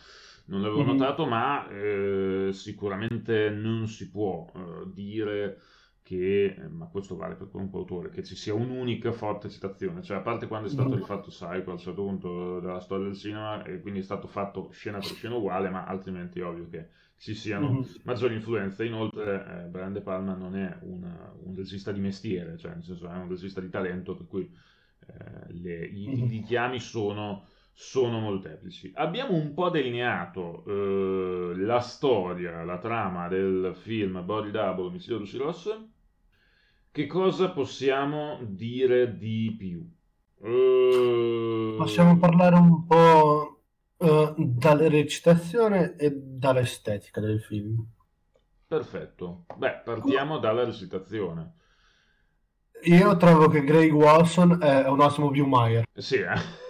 non 0.48 0.62
l'avevo 0.62 0.84
mm-hmm. 0.84 0.98
notato, 0.98 1.26
ma 1.26 1.68
eh, 1.70 2.50
sicuramente 2.52 3.50
non 3.50 3.88
si 3.88 4.10
può 4.10 4.46
eh, 4.54 4.92
dire 4.94 5.60
che, 6.02 6.56
eh, 6.58 6.68
ma 6.70 6.88
questo 6.88 7.18
vale 7.18 7.36
per 7.36 7.50
qualunque 7.50 7.80
autore, 7.80 8.10
che 8.10 8.24
ci 8.24 8.36
sia 8.36 8.54
un'unica 8.54 9.12
forte 9.12 9.50
citazione, 9.50 10.02
cioè 10.02 10.18
a 10.18 10.22
parte 10.22 10.48
quando 10.48 10.68
è 10.68 10.72
stato 10.72 10.90
mm-hmm. 10.90 11.00
rifatto 11.00 11.30
Psycho 11.30 11.70
a 11.70 11.74
un 11.74 11.80
certo 11.80 12.02
punto 12.02 12.60
della 12.62 12.80
storia 12.80 13.08
del 13.08 13.16
cinema 13.16 13.64
e 13.64 13.82
quindi 13.82 14.00
è 14.00 14.04
stato 14.04 14.28
fatto 14.28 14.70
scena 14.72 15.00
per 15.00 15.08
scena 15.08 15.36
uguale, 15.36 15.70
ma 15.70 15.84
altrimenti 15.86 16.40
è 16.40 16.46
ovvio 16.46 16.70
che 16.70 16.90
ci 17.18 17.34
siano 17.34 17.72
mm-hmm. 17.72 17.82
maggiori 18.04 18.36
influenze. 18.36 18.86
Inoltre 18.86 19.66
eh, 19.66 19.68
Brian 19.68 19.92
De 19.92 20.02
Palma 20.02 20.34
non 20.34 20.56
è 20.56 20.78
una, 20.84 21.34
un 21.44 21.54
regista 21.56 21.92
di 21.92 22.00
mestiere, 22.00 22.58
cioè 22.58 22.72
nel 22.74 22.84
senso 22.84 23.10
è 23.10 23.16
un 23.16 23.28
regista 23.28 23.60
di 23.60 23.70
talento, 23.70 24.16
per 24.16 24.28
cui 24.28 24.50
eh, 25.08 25.54
le, 25.54 25.86
i, 25.86 26.24
i 26.24 26.28
richiami 26.28 26.80
sono 26.80 27.48
sono 27.80 28.20
molteplici. 28.20 28.92
Abbiamo 28.96 29.36
un 29.36 29.54
po' 29.54 29.70
delineato 29.70 30.64
eh, 30.66 31.56
la 31.58 31.80
storia, 31.80 32.64
la 32.64 32.80
trama 32.80 33.28
del 33.28 33.76
film 33.76 34.26
Body 34.26 34.50
Double, 34.50 34.88
Omicidio 34.88 35.20
Lucy 35.20 35.38
Ross. 35.38 35.80
Che 36.90 37.06
cosa 37.06 37.52
possiamo 37.52 38.40
dire 38.42 39.16
di 39.16 39.56
più? 39.56 39.88
Uh... 40.38 41.76
Possiamo 41.78 42.18
parlare 42.18 42.56
un 42.56 42.88
po' 42.88 43.62
uh, 43.98 44.34
dalla 44.36 44.90
recitazione 44.90 45.96
e 45.98 46.12
dall'estetica 46.16 47.22
del 47.22 47.40
film. 47.42 47.86
Perfetto. 48.66 49.46
Beh, 49.56 49.82
partiamo 49.86 50.40
dalla 50.40 50.64
recitazione. 50.64 51.54
Io 52.86 53.16
trovo 53.18 53.50
che 53.50 53.64
Greg 53.64 53.92
Watson 53.92 54.58
è 54.64 54.88
un 54.88 55.00
ottimo 55.00 55.30
Bill 55.30 55.46
Meyer. 55.46 55.86
Sì, 55.94 56.16
eh? 56.16 56.66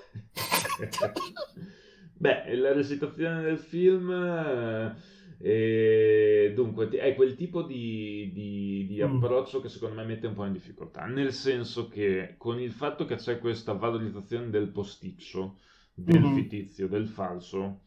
Beh, 2.18 2.56
la 2.56 2.74
recitazione 2.74 3.42
del 3.42 3.58
film... 3.58 4.96
Eh, 5.40 6.52
dunque, 6.56 6.90
è 6.90 7.14
quel 7.14 7.36
tipo 7.36 7.62
di, 7.62 8.32
di, 8.34 8.88
di 8.88 9.04
mm. 9.04 9.18
approccio 9.18 9.62
che 9.62 9.70
secondo 9.70 9.96
me 9.96 10.04
mette 10.04 10.26
un 10.26 10.34
po' 10.34 10.46
in 10.46 10.54
difficoltà, 10.54 11.06
nel 11.06 11.32
senso 11.32 11.88
che 11.88 12.34
con 12.38 12.60
il 12.60 12.72
fatto 12.72 13.06
che 13.06 13.18
c'è 13.18 13.38
questa 13.38 13.74
valorizzazione 13.74 14.50
del 14.50 14.70
posticcio, 14.70 15.60
del 15.94 16.22
mm-hmm. 16.22 16.36
fittizio, 16.36 16.88
del 16.88 17.08
falso, 17.08 17.82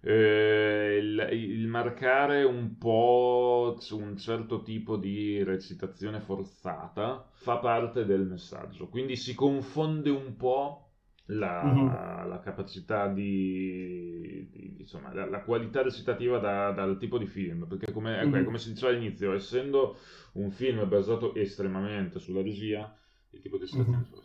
eh, 0.00 0.98
il, 1.00 1.28
il, 1.32 1.66
marcare 1.66 2.42
un 2.44 2.76
po' 2.76 3.78
un 3.92 4.16
certo 4.16 4.62
tipo 4.62 4.96
di 4.96 5.42
recitazione 5.42 6.20
forzata 6.20 7.26
fa 7.32 7.56
parte 7.56 8.04
del 8.04 8.26
messaggio, 8.26 8.88
quindi 8.88 9.16
si 9.16 9.34
confonde 9.34 10.10
un 10.10 10.36
po' 10.36 10.90
la, 11.26 11.64
mm-hmm. 11.64 12.28
la 12.28 12.40
capacità 12.42 13.08
di, 13.08 14.46
di 14.50 14.76
insomma, 14.80 15.12
la, 15.14 15.26
la, 15.26 15.42
qualità 15.42 15.82
recitativa 15.82 16.38
da, 16.38 16.70
dal 16.72 16.98
tipo 16.98 17.18
di 17.18 17.26
film, 17.26 17.66
perché 17.66 17.92
come, 17.92 18.24
mm-hmm. 18.24 18.44
come 18.44 18.58
si 18.58 18.72
diceva 18.72 18.92
all'inizio, 18.92 19.32
essendo 19.32 19.96
un 20.32 20.50
film 20.50 20.86
basato 20.88 21.34
estremamente 21.34 22.18
sulla 22.18 22.42
regia, 22.42 22.94
il 23.30 23.40
tipo 23.40 23.56
di 23.56 23.62
recitazione 23.62 24.04
mm-hmm. 24.06 24.20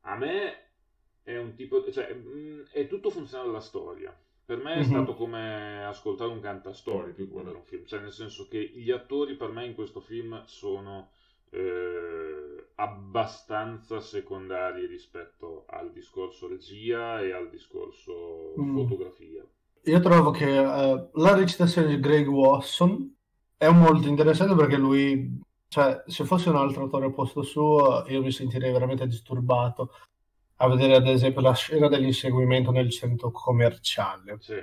a 0.00 0.16
me 0.16 0.54
è 1.22 1.38
un 1.38 1.54
tipo, 1.54 1.90
cioè, 1.90 2.14
mm, 2.14 2.62
è 2.72 2.86
tutto 2.86 3.10
funzionale 3.10 3.50
alla 3.50 3.60
storia. 3.60 4.14
Per 4.44 4.58
me 4.58 4.72
è 4.72 4.76
mm-hmm. 4.78 4.84
stato 4.84 5.14
come 5.14 5.84
ascoltare 5.84 6.32
un 6.32 6.40
cantastorie 6.40 7.12
più 7.12 7.26
che 7.26 7.30
guardare 7.30 7.56
un 7.56 7.64
film, 7.64 7.86
cioè 7.86 8.00
nel 8.00 8.12
senso 8.12 8.48
che 8.48 8.58
gli 8.58 8.90
attori 8.90 9.36
per 9.36 9.50
me 9.50 9.64
in 9.64 9.74
questo 9.74 10.00
film 10.00 10.42
sono 10.46 11.12
eh, 11.50 12.39
abbastanza 12.80 14.00
secondari 14.00 14.86
rispetto 14.86 15.66
al 15.68 15.92
discorso 15.92 16.48
regia 16.48 17.20
e 17.20 17.32
al 17.32 17.50
discorso 17.50 18.54
mm. 18.58 18.74
fotografia. 18.74 19.44
Io 19.84 20.00
trovo 20.00 20.30
che 20.30 20.58
uh, 20.58 21.10
la 21.20 21.34
recitazione 21.34 21.88
di 21.88 22.00
Greg 22.00 22.26
Watson 22.26 23.16
è 23.56 23.68
molto 23.68 24.08
interessante 24.08 24.54
perché 24.54 24.78
lui, 24.78 25.40
cioè, 25.68 26.02
se 26.06 26.24
fosse 26.24 26.48
un 26.48 26.56
altro 26.56 26.82
autore 26.82 27.04
al 27.06 27.14
posto 27.14 27.42
suo, 27.42 28.04
io 28.08 28.22
mi 28.22 28.32
sentirei 28.32 28.72
veramente 28.72 29.06
disturbato 29.06 29.92
a 30.56 30.68
vedere 30.68 30.96
ad 30.96 31.06
esempio 31.06 31.42
la 31.42 31.54
scena 31.54 31.88
dell'inseguimento 31.88 32.70
nel 32.70 32.90
centro 32.90 33.30
commerciale. 33.30 34.38
Sì. 34.40 34.56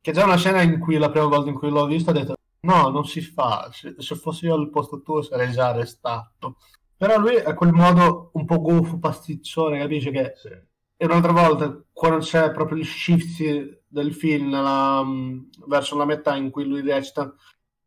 Che 0.00 0.10
è 0.10 0.14
già 0.14 0.24
una 0.24 0.36
scena 0.36 0.60
in 0.62 0.80
cui 0.80 0.96
la 0.96 1.10
prima 1.10 1.26
volta 1.26 1.50
in 1.50 1.56
cui 1.56 1.70
l'ho 1.70 1.86
vista 1.86 2.10
ho 2.10 2.14
detto 2.14 2.34
no, 2.60 2.88
non 2.88 3.04
si 3.04 3.20
fa, 3.20 3.70
se, 3.72 3.94
se 3.98 4.16
fossi 4.16 4.46
io 4.46 4.54
al 4.54 4.70
posto 4.70 5.02
tuo 5.02 5.22
sarei 5.22 5.52
già 5.52 5.68
arrestato. 5.68 6.56
Però 6.96 7.18
lui 7.18 7.36
ha 7.36 7.54
quel 7.54 7.72
modo 7.72 8.30
un 8.34 8.44
po' 8.44 8.60
goffo, 8.60 8.98
pasticcione, 8.98 9.78
capisci 9.78 10.10
che... 10.10 10.32
Sì. 10.36 10.72
E 10.96 11.06
un'altra 11.06 11.32
volta, 11.32 11.82
quando 11.92 12.18
c'è 12.18 12.52
proprio 12.52 12.78
il 12.78 12.86
shift 12.86 13.82
del 13.88 14.14
film 14.14 14.50
la, 14.50 15.04
verso 15.66 15.96
la 15.96 16.04
metà 16.04 16.36
in 16.36 16.50
cui 16.50 16.64
lui 16.64 16.82
recita 16.82 17.34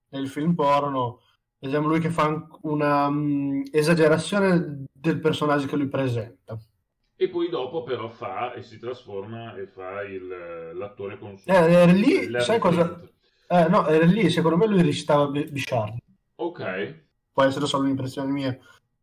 nel 0.09 0.27
film 0.27 0.53
porno, 0.53 1.21
vediamo 1.59 1.87
lui 1.87 1.99
che 1.99 2.09
fa 2.09 2.47
una 2.63 3.07
um, 3.07 3.63
esagerazione 3.71 4.85
del 4.91 5.19
personaggio 5.19 5.67
che 5.67 5.77
lui 5.77 5.87
presenta. 5.87 6.59
E 7.15 7.29
poi 7.29 7.49
dopo 7.49 7.83
però 7.83 8.09
fa 8.09 8.53
e 8.53 8.61
si 8.61 8.77
trasforma 8.77 9.55
e 9.55 9.67
fa 9.67 10.03
il, 10.03 10.73
l'attore 10.75 11.17
consumo. 11.17 11.57
Eh, 11.57 11.87
lì, 11.93 12.29
sai 12.39 12.59
cosa? 12.59 13.01
Eh, 13.47 13.67
no, 13.69 13.87
era 13.87 14.05
lì, 14.05 14.29
secondo 14.29 14.57
me 14.57 14.67
lui 14.67 14.81
recitava 14.81 15.27
Bichardi. 15.27 15.97
Ok. 16.35 17.05
Può 17.31 17.43
essere 17.43 17.65
solo 17.65 17.83
un'impressione 17.83 18.31
mia. 18.31 18.57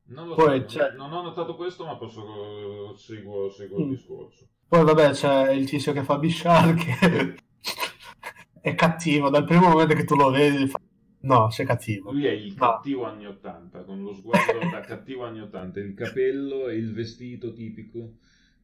Non, 0.06 0.28
lo 0.28 0.34
Poi, 0.34 0.64
so, 0.66 0.92
non 0.96 1.12
ho 1.12 1.22
notato 1.22 1.56
questo, 1.56 1.86
ma 1.86 1.96
posso 1.96 2.94
seguo, 2.96 3.50
seguo 3.50 3.78
mm. 3.78 3.82
il 3.82 3.88
discorso. 3.88 4.48
Poi 4.68 4.84
vabbè 4.84 5.10
c'è 5.10 5.52
il 5.52 5.68
tizio 5.68 5.92
che 5.92 6.02
fa 6.02 6.18
Bishar 6.18 6.74
che 6.74 7.34
è 8.60 8.74
cattivo, 8.74 9.30
dal 9.30 9.44
primo 9.44 9.68
momento 9.68 9.94
che 9.94 10.04
tu 10.04 10.14
lo 10.16 10.30
vedi 10.30 10.66
fa... 10.66 10.80
No, 11.20 11.50
sei 11.50 11.64
cattivo. 11.64 12.12
Lui 12.12 12.26
è 12.26 12.32
il 12.32 12.54
cattivo 12.54 13.02
no. 13.02 13.12
anni 13.12 13.26
80, 13.26 13.82
con 13.84 14.02
lo 14.02 14.12
sguardo 14.12 14.58
da 14.70 14.80
cattivo 14.80 15.24
anni 15.24 15.40
80, 15.40 15.80
il 15.80 15.94
capello 15.94 16.68
e 16.68 16.76
il 16.76 16.92
vestito 16.92 17.52
tipico. 17.52 18.16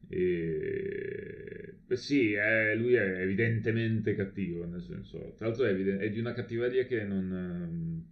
E... 0.07 1.75
Beh, 1.87 1.95
sì, 1.95 2.33
è, 2.33 2.75
lui 2.75 2.93
è 2.93 3.21
evidentemente 3.21 4.13
cattivo, 4.15 4.65
nel 4.65 4.83
senso, 4.83 5.33
tra 5.37 5.47
l'altro 5.47 5.65
è, 5.65 5.69
evidente, 5.69 6.05
è 6.05 6.09
di 6.09 6.19
una 6.19 6.33
cattiveria 6.33 6.85
che 6.85 7.03
non... 7.03 8.09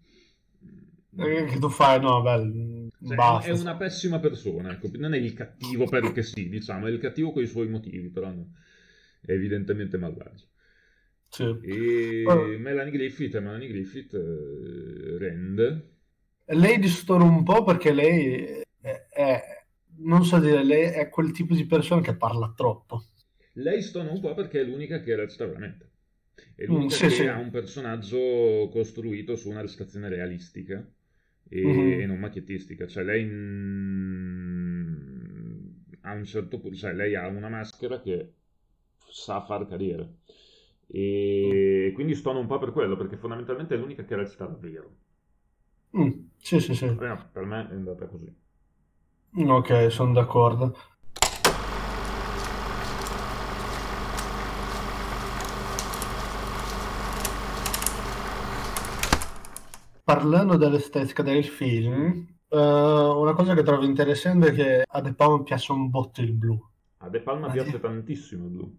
Eh, 1.17 1.45
che 1.45 1.57
tu 1.57 1.69
fai, 1.69 1.99
no, 1.99 2.21
beh, 2.21 2.89
cioè, 3.07 3.41
è 3.43 3.51
una 3.51 3.75
pessima 3.75 4.19
persona, 4.19 4.71
ecco. 4.71 4.89
non 4.97 5.13
è 5.13 5.17
il 5.17 5.33
cattivo 5.33 5.85
perché 5.85 6.21
sì, 6.21 6.49
diciamo, 6.49 6.87
è 6.87 6.91
il 6.91 6.99
cattivo 6.99 7.31
con 7.31 7.41
i 7.41 7.47
suoi 7.47 7.67
motivi, 7.67 8.09
però 8.09 8.29
no, 8.29 8.51
è 9.21 9.31
evidentemente 9.31 9.97
malvagio. 9.97 10.45
Sì. 11.29 11.43
E 11.63 12.23
oh. 12.25 12.45
Melanie 12.57 12.91
Griffith 12.91 13.35
è 13.35 13.39
Melanie 13.39 13.69
Griffith 13.69 14.13
eh, 14.13 15.17
rende. 15.17 15.89
Lei 16.45 16.79
distorce 16.79 17.25
un 17.25 17.43
po' 17.43 17.63
perché 17.63 17.93
lei 17.93 18.63
è, 18.81 19.05
è, 19.09 19.41
non 19.97 20.25
so 20.25 20.39
dire, 20.39 20.63
lei 20.63 20.91
è 20.91 21.09
quel 21.09 21.31
tipo 21.31 21.53
di 21.53 21.65
persona 21.65 22.01
che 22.01 22.15
parla 22.15 22.53
troppo. 22.55 23.03
Lei 23.53 23.81
stona 23.81 24.11
un 24.11 24.19
po' 24.19 24.33
perché 24.33 24.61
è 24.61 24.63
l'unica 24.63 25.01
che 25.01 25.15
recita 25.15 25.45
veramente. 25.45 25.87
È 26.55 26.65
l'unica 26.65 26.95
mm, 26.95 26.97
sì, 26.97 27.03
che 27.03 27.09
sì. 27.09 27.27
ha 27.27 27.37
un 27.37 27.49
personaggio 27.49 28.69
costruito 28.71 29.35
su 29.35 29.49
una 29.49 29.61
recitazione 29.61 30.09
realistica 30.09 30.85
e, 31.49 31.61
mm-hmm. 31.65 31.99
e 32.01 32.05
non 32.05 32.19
macchiettistica. 32.19 32.87
Cioè 32.87 33.03
lei 33.03 33.25
mh, 33.25 34.49
a 36.01 36.13
un 36.13 36.23
certo 36.25 36.59
punto, 36.59 36.75
cioè 36.77 36.93
lei 36.93 37.15
ha 37.15 37.27
una 37.27 37.49
maschera 37.49 37.99
che 38.01 38.33
sa 39.09 39.41
far 39.45 39.67
carriera. 39.67 40.07
E 40.87 41.91
quindi 41.93 42.15
stono 42.15 42.39
un 42.39 42.47
po' 42.47 42.57
per 42.57 42.71
quello, 42.71 42.95
perché 42.95 43.17
fondamentalmente 43.17 43.75
è 43.75 43.77
l'unica 43.77 44.03
che 44.05 44.15
recita 44.15 44.45
davvero. 44.45 44.95
Mm, 45.97 46.09
sì, 46.37 46.59
sì, 46.59 46.73
sì. 46.73 46.85
Per 46.95 47.45
me 47.45 47.69
è 47.69 47.73
andata 47.73 48.05
così. 48.07 48.33
Ok, 49.33 49.91
sono 49.91 50.13
d'accordo. 50.13 50.77
Parlando 60.09 60.57
dell'estetica 60.57 61.21
del 61.21 61.45
film, 61.45 62.25
uh, 62.47 62.57
una 62.57 63.33
cosa 63.33 63.53
che 63.53 63.61
trovo 63.61 63.85
interessante 63.85 64.47
è 64.47 64.53
che 64.53 64.83
a 64.87 65.01
De 65.01 65.13
Palma 65.13 65.43
piace 65.43 65.71
un 65.71 65.87
botto 65.91 66.21
il 66.21 66.33
blu. 66.33 66.59
A 66.97 67.09
De 67.09 67.21
Palma 67.21 67.51
piace 67.51 67.73
di... 67.73 67.79
tantissimo 67.79 68.45
il 68.45 68.49
blu. 68.49 68.75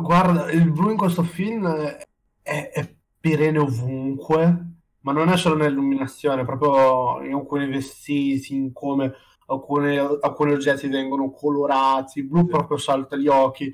Guarda, 0.00 0.50
il 0.50 0.70
blu 0.70 0.88
in 0.88 0.96
questo 0.96 1.22
film 1.22 1.66
è, 1.66 2.00
è 2.40 2.94
perenne 3.20 3.58
ovunque, 3.58 4.66
ma 5.00 5.12
non 5.12 5.28
è 5.28 5.36
solo 5.36 5.56
nell'illuminazione, 5.56 6.46
proprio 6.46 7.22
in 7.22 7.34
alcuni 7.34 7.68
vestiti, 7.68 8.54
in 8.54 8.72
come 8.72 9.12
alcuni, 9.48 9.98
alcuni 9.98 10.52
oggetti 10.52 10.88
vengono 10.88 11.30
colorati, 11.30 12.20
il 12.20 12.26
blu 12.26 12.46
proprio 12.46 12.78
salta 12.78 13.16
agli 13.16 13.28
occhi 13.28 13.70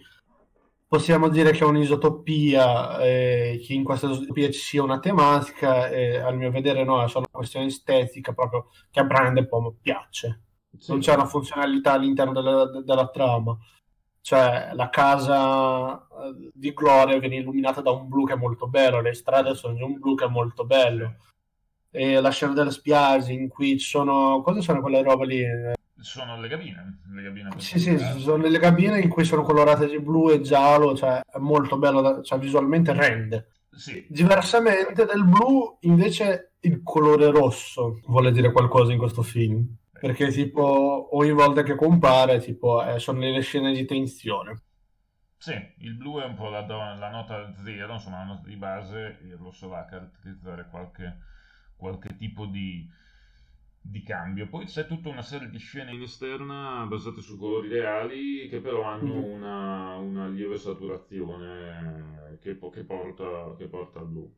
possiamo 0.91 1.29
dire 1.29 1.53
che 1.53 1.61
è 1.61 1.67
un'isotopia, 1.67 2.99
eh, 2.99 3.63
che 3.65 3.75
in 3.75 3.85
questa 3.85 4.09
isotopia 4.09 4.51
ci 4.51 4.59
sia 4.59 4.83
una 4.83 4.99
tematica, 4.99 5.89
e 5.89 6.17
al 6.17 6.37
mio 6.37 6.51
vedere 6.51 6.83
no, 6.83 7.01
è 7.01 7.07
solo 7.07 7.27
una 7.31 7.39
questione 7.39 7.67
estetica 7.67 8.33
proprio 8.33 8.71
che 8.91 8.99
a 8.99 9.05
Brian 9.05 9.35
De 9.35 9.47
Palma 9.47 9.73
piace. 9.81 10.43
Sì. 10.77 10.91
Non 10.91 10.99
c'è 10.99 11.15
una 11.15 11.27
funzionalità 11.27 11.93
all'interno 11.93 12.33
della, 12.33 12.65
della, 12.83 13.09
trama. 13.09 13.57
Cioè, 14.21 14.71
la 14.75 14.89
casa 14.91 16.09
eh, 16.09 16.51
di 16.53 16.73
Gloria 16.75 17.21
viene 17.21 17.37
illuminata 17.37 17.81
da 17.83 17.93
un 17.93 18.09
blu 18.09 18.27
che 18.27 18.33
è 18.33 18.37
molto 18.37 18.67
bello, 18.67 19.01
le 19.01 19.15
strade 19.15 19.55
sono 19.55 19.75
di 19.75 19.83
un 19.83 19.97
blu 19.97 20.17
che 20.17 20.25
è 20.25 20.29
molto 20.29 20.65
bello. 20.65 21.15
E 21.93 22.21
la 22.21 22.31
scena 22.31 22.53
delle 22.53 22.73
spiagge 22.73 23.33
in 23.33 23.49
cui 23.49 23.79
ci 23.79 23.87
sono... 23.87 24.43
Cosa 24.43 24.61
sono 24.61 24.81
quelle 24.81 25.05
robe 25.05 25.27
lì? 25.27 25.45
Sono 26.01 26.41
le 26.41 26.49
cabine. 26.49 27.01
Le 27.13 27.23
cabine 27.23 27.51
sì, 27.59 27.79
sì, 27.79 27.99
sono 27.99 28.47
le 28.47 28.59
cabine 28.59 29.01
in 29.01 29.09
cui 29.09 29.25
sono 29.25 29.43
colorate 29.43 29.87
di 29.87 30.01
blu 30.01 30.31
e 30.31 30.41
giallo, 30.41 30.97
cioè 30.97 31.21
è 31.21 31.39
molto 31.39 31.79
bello, 31.79 32.01
da, 32.01 32.23
cioè 32.23 32.39
visualmente 32.39 32.93
rende. 32.93 33.53
Sì. 33.71 34.07
Diversamente 34.09 35.05
del 35.05 35.25
blu, 35.25 35.77
invece 35.81 36.55
il 36.61 36.83
colore 36.83 37.31
rosso 37.31 38.01
vuole 38.07 38.33
dire 38.33 38.51
qualcosa 38.51 38.93
in 38.93 38.99
questo 38.99 39.23
film. 39.23 39.77
Perché 39.93 40.29
tipo 40.31 41.15
ogni 41.15 41.33
volta 41.33 41.63
che 41.63 41.75
compare 41.75 42.41
tipo, 42.41 42.83
eh, 42.83 42.99
sono 42.99 43.21
le 43.21 43.41
scene 43.43 43.73
di 43.73 43.85
tensione. 43.85 44.63
Sì, 45.37 45.55
il 45.79 45.95
blu 45.95 46.21
è 46.21 46.25
un 46.25 46.35
po' 46.35 46.49
la, 46.49 46.67
la 46.67 47.11
nota 47.11 47.53
zero, 47.63 47.95
insomma 47.95 48.19
la 48.19 48.25
nota 48.25 48.49
di 48.49 48.57
base, 48.57 49.19
il 49.23 49.37
rosso 49.37 49.69
va 49.69 49.81
a 49.81 49.85
caratterizzare 49.85 50.69
qualche, 50.71 51.19
qualche 51.77 52.17
tipo 52.17 52.47
di, 52.47 52.87
di 53.81 54.03
cambio. 54.03 54.47
Poi 54.49 54.67
c'è 54.67 54.87
tutta 54.87 55.09
una 55.09 55.23
serie 55.23 55.49
di 55.49 55.59
scene 55.59 55.93
in 55.93 56.03
esterna 56.03 56.85
basate 56.87 57.21
su 57.21 57.39
colori 57.39 57.69
reali 57.69 58.49
che 58.49 58.61
però 58.61 58.83
hanno 58.83 59.15
mhm. 59.15 59.25
una, 59.25 59.97
una 59.97 60.29
lieve 60.29 60.59
saturazione 60.59 62.39
che, 62.41 62.59
che, 62.59 62.85
porta, 62.85 63.55
che 63.57 63.67
porta 63.67 64.01
al 64.01 64.07
blu. 64.07 64.33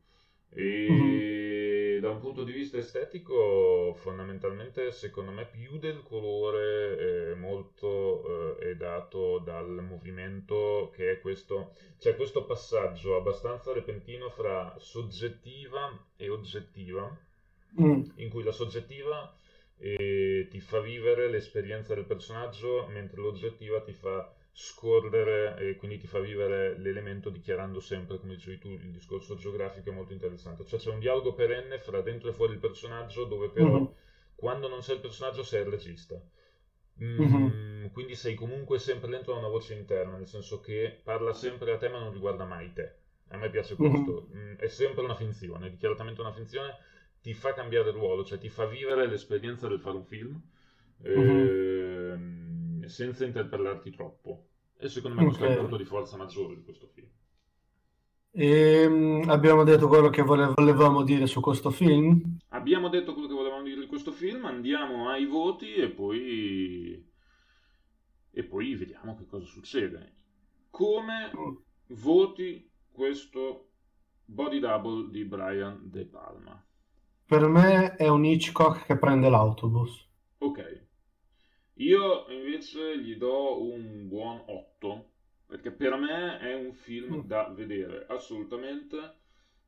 E 0.55 0.87
mm-hmm. 0.91 2.01
da 2.01 2.11
un 2.11 2.21
punto 2.21 2.45
di 2.45 2.53
vista 2.53 2.77
estetico, 2.77 3.95
fondamentalmente, 3.97 4.91
secondo 4.93 5.31
me, 5.31 5.47
più 5.47 5.79
del 5.79 6.03
colore 6.03 7.31
eh, 7.31 7.35
molto 7.35 8.59
eh, 8.59 8.71
è 8.71 8.77
dato 8.77 9.39
dal 9.39 9.83
movimento 9.83 10.91
che 10.95 11.13
è 11.13 11.21
questo, 11.21 11.73
c'è 11.99 12.17
questo 12.17 12.45
passaggio 12.45 13.17
abbastanza 13.17 13.73
repentino 13.73 14.29
fra 14.29 14.75
soggettiva 14.79 16.07
e 16.17 16.29
oggettiva 16.29 17.19
mm. 17.81 18.03
in 18.17 18.29
cui 18.29 18.43
la 18.43 18.53
soggettiva 18.53 19.37
eh, 19.79 20.47
ti 20.51 20.61
fa 20.61 20.81
vivere 20.81 21.29
l'esperienza 21.29 21.95
del 21.95 22.05
personaggio, 22.05 22.87
mentre 22.87 23.21
l'oggettiva 23.21 23.81
ti 23.81 23.93
fa 23.93 24.33
scorrere 24.53 25.57
e 25.57 25.77
quindi 25.77 25.99
ti 25.99 26.07
fa 26.07 26.21
vivere 26.21 26.79
l'elemento 26.79 27.31
dichiarando 27.31 27.81
sempre, 27.81 28.19
come 28.21 28.35
dicevi 28.35 28.59
tu, 28.59 28.69
il 28.69 28.93
discorso 28.93 29.35
geografico 29.35 29.91
è 29.91 29.95
molto 29.95 30.13
interessante. 30.13 30.65
Cioè 30.67 30.79
c'è 30.79 30.91
un 30.91 31.01
dialogo 31.01 31.35
perenne 31.35 31.79
fra 31.79 32.01
dentro 32.03 32.29
e 32.29 32.33
fuori 32.33 32.53
il 32.53 32.59
personaggio 32.59 33.25
dove 33.25 33.49
però 33.49 33.73
mm-hmm. 33.73 33.85
quando 34.35 34.69
non 34.69 34.83
sei 34.83 34.97
il 34.97 35.01
personaggio 35.01 35.43
sei 35.43 35.63
il 35.63 35.71
regista. 35.71 36.23
Mm, 37.03 37.21
mm-hmm. 37.21 37.87
Quindi 37.89 38.15
sei 38.15 38.35
comunque 38.35 38.79
sempre 38.79 39.11
dentro 39.11 39.35
a 39.35 39.39
una 39.39 39.49
voce 39.49 39.75
interna, 39.75 40.17
nel 40.17 40.29
senso 40.29 40.61
che 40.61 41.01
parla 41.03 41.33
sempre 41.33 41.73
a 41.73 41.79
te 41.79 41.89
ma 41.89 41.99
non 41.99 42.13
riguarda 42.13 42.45
mai 42.45 42.73
te. 42.73 42.97
A 43.29 43.39
me 43.39 43.49
piace 43.49 43.75
questo. 43.75 44.29
Mm-hmm. 44.31 44.51
Mm, 44.51 44.55
è 44.57 44.69
sempre 44.69 45.03
una 45.03 45.17
finzione, 45.17 45.67
è 45.67 45.71
dichiaratamente 45.71 46.21
una 46.21 46.33
finzione 46.33 46.77
ti 47.23 47.33
fa 47.33 47.55
cambiare 47.55 47.93
ruolo, 47.93 48.25
cioè 48.25 48.39
ti 48.39 48.49
fa 48.49 48.67
vivere 48.67 49.07
l'esperienza 49.07 49.69
del 49.69 49.81
fare 49.81 49.97
un 49.97 50.05
film 50.05 50.41
uh-huh. 50.99 52.87
senza 52.87 53.25
interpellarti 53.25 53.91
troppo. 53.91 54.49
E 54.77 54.89
secondo 54.89 55.17
me 55.17 55.23
okay. 55.27 55.37
questo 55.37 55.49
è 55.49 55.55
il 55.55 55.61
punto 55.61 55.77
di 55.77 55.85
forza 55.85 56.17
maggiore 56.17 56.57
di 56.57 56.63
questo 56.65 56.89
film. 56.89 57.09
E, 58.35 58.83
ehm, 58.83 59.29
abbiamo 59.29 59.63
detto 59.63 59.89
quello 59.89 60.09
che 60.09 60.23
vole- 60.23 60.53
volevamo 60.57 61.05
dire 61.05 61.27
su 61.27 61.41
questo 61.41 61.71
film? 61.71 62.39
Abbiamo 62.49 62.89
detto 62.89 63.13
quello 63.13 63.29
che 63.29 63.35
volevamo 63.35 63.63
dire 63.63 63.81
di 63.81 63.87
questo 63.87 64.11
film 64.11 64.23
film, 64.23 64.45
andiamo 64.45 65.09
ai 65.09 65.27
voti 65.27 65.75
e 65.75 65.89
poi, 65.91 67.11
e 68.31 68.45
poi 68.45 68.75
vediamo 68.77 69.17
che 69.17 69.27
cosa 69.27 69.47
succede. 69.47 70.15
Come 70.71 71.31
voti 71.89 72.71
questo 72.93 73.71
Body 74.25 74.61
Double 74.61 75.11
di 75.11 75.25
Brian 75.25 75.91
De 75.91 76.05
Palma? 76.05 76.65
Per 77.27 77.47
me 77.47 77.97
è 77.97 78.09
un 78.09 78.25
Hitchcock 78.25 78.87
che 78.87 78.99
prende 78.99 79.29
l'autobus. 79.29 80.09
Ok. 80.39 80.81
Io 81.75 82.27
invece 82.29 82.99
gli 82.99 83.17
do 83.17 83.63
un 83.63 84.09
buon 84.09 84.43
8 84.47 85.11
perché 85.47 85.71
per 85.71 85.97
me 85.97 86.39
è 86.39 86.55
un 86.55 86.73
film 86.73 87.17
mm. 87.17 87.21
da 87.27 87.49
vedere 87.55 88.07
assolutamente, 88.09 89.17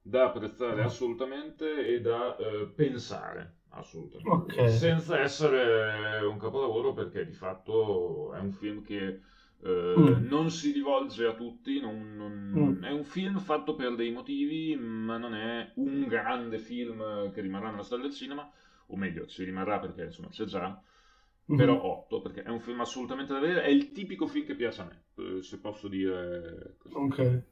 da 0.00 0.24
apprezzare 0.24 0.82
mm. 0.82 0.86
assolutamente 0.86 1.86
e 1.86 2.00
da 2.00 2.36
eh, 2.36 2.72
pensare 2.74 3.59
assolutamente, 3.70 4.30
okay. 4.30 4.70
senza 4.70 5.20
essere 5.20 6.24
un 6.24 6.38
capolavoro 6.38 6.92
perché 6.92 7.26
di 7.26 7.34
fatto 7.34 8.32
è 8.32 8.38
un 8.38 8.52
film 8.52 8.82
che 8.82 9.20
eh, 9.64 9.94
mm. 9.96 10.26
non 10.26 10.50
si 10.50 10.72
rivolge 10.72 11.24
a 11.24 11.32
tutti, 11.32 11.80
non, 11.80 12.14
non, 12.14 12.78
mm. 12.78 12.84
è 12.84 12.90
un 12.90 13.04
film 13.04 13.38
fatto 13.38 13.74
per 13.74 13.94
dei 13.94 14.12
motivi, 14.12 14.76
ma 14.76 15.16
non 15.16 15.34
è 15.34 15.72
un 15.76 16.06
grande 16.06 16.58
film 16.58 17.30
che 17.32 17.40
rimarrà 17.40 17.70
nella 17.70 17.82
storia 17.82 18.04
del 18.04 18.14
cinema, 18.14 18.50
o 18.88 18.96
meglio, 18.96 19.26
ci 19.26 19.42
rimarrà 19.42 19.78
perché 19.78 20.04
insomma 20.04 20.28
c'è 20.28 20.44
già, 20.44 20.68
mm-hmm. 20.68 21.58
però 21.58 21.82
8 21.82 22.20
perché 22.20 22.42
è 22.42 22.50
un 22.50 22.60
film 22.60 22.80
assolutamente 22.80 23.32
da 23.32 23.38
vedere, 23.38 23.62
è 23.62 23.70
il 23.70 23.92
tipico 23.92 24.26
film 24.26 24.44
che 24.44 24.54
piace 24.54 24.82
a 24.82 24.84
me, 24.84 25.04
eh, 25.14 25.42
se 25.42 25.58
posso 25.58 25.88
dire 25.88 26.76
così. 26.78 26.94
Ok. 26.94 27.42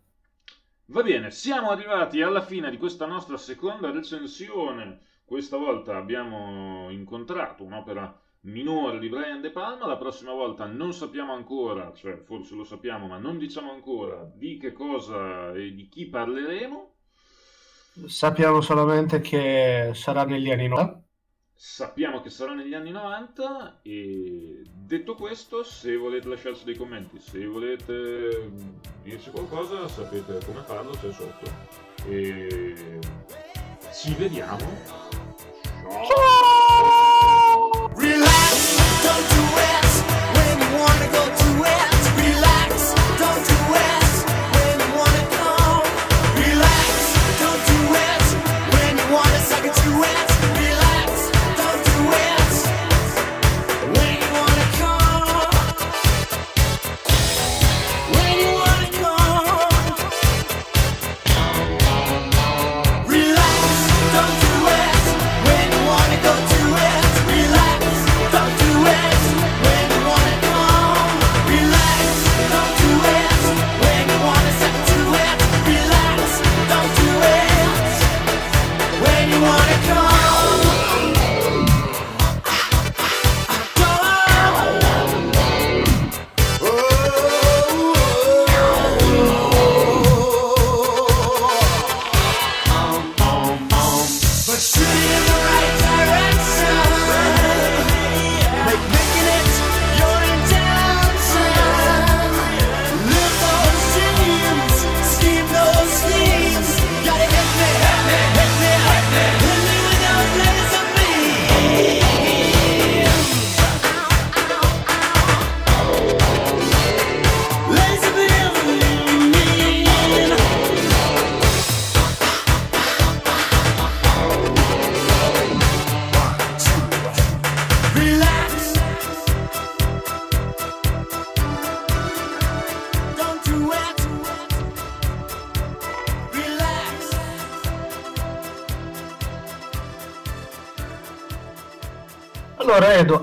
Va 0.87 1.03
bene, 1.03 1.31
siamo 1.31 1.71
arrivati 1.71 2.21
alla 2.21 2.43
fine 2.43 2.69
di 2.69 2.77
questa 2.77 3.07
nostra 3.07 3.39
seconda 3.39 3.91
recensione. 3.91 5.01
Questa 5.25 5.57
volta 5.57 5.97
abbiamo 5.97 6.91
incontrato 6.91 7.65
un'opera 7.65 8.21
minore 8.43 8.99
di 8.99 9.09
Brian 9.09 9.41
De 9.41 9.51
Palma. 9.51 9.87
La 9.87 9.97
prossima 9.97 10.33
volta 10.33 10.67
non 10.67 10.93
sappiamo 10.93 11.33
ancora, 11.33 11.93
cioè 11.95 12.17
forse 12.17 12.55
lo 12.55 12.65
sappiamo, 12.65 13.07
ma 13.07 13.19
non 13.19 13.39
diciamo 13.39 13.73
ancora 13.73 14.31
di 14.35 14.57
che 14.57 14.73
cosa 14.73 15.53
e 15.53 15.75
di 15.75 15.89
chi 15.89 16.07
parleremo. 16.07 16.95
Sappiamo 18.07 18.61
solamente 18.61 19.21
che 19.21 19.91
sarà 19.95 20.25
negli 20.25 20.51
anni 20.51 20.69
90 20.69 21.03
sappiamo 21.55 22.21
che 22.21 22.29
sarà 22.29 22.55
negli 22.55 22.75
anni 22.75 22.91
90 22.91 23.83
e 23.83 24.63
detto 24.67 25.15
questo 25.15 25.63
se 25.63 25.95
volete 25.95 26.27
lasciarci 26.27 26.65
dei 26.65 26.75
commenti 26.75 27.21
se 27.21 27.47
volete 27.47 28.51
dirci 29.05 29.31
qualcosa 29.31 29.87
sapete 29.87 30.45
come 30.45 30.63
farlo 30.63 30.91
c'è 30.91 31.13
sotto 31.13 31.49
e 32.09 32.99
ci 33.93 34.13
vediamo 34.15 35.02
don't 39.13 39.29
do 39.57 39.62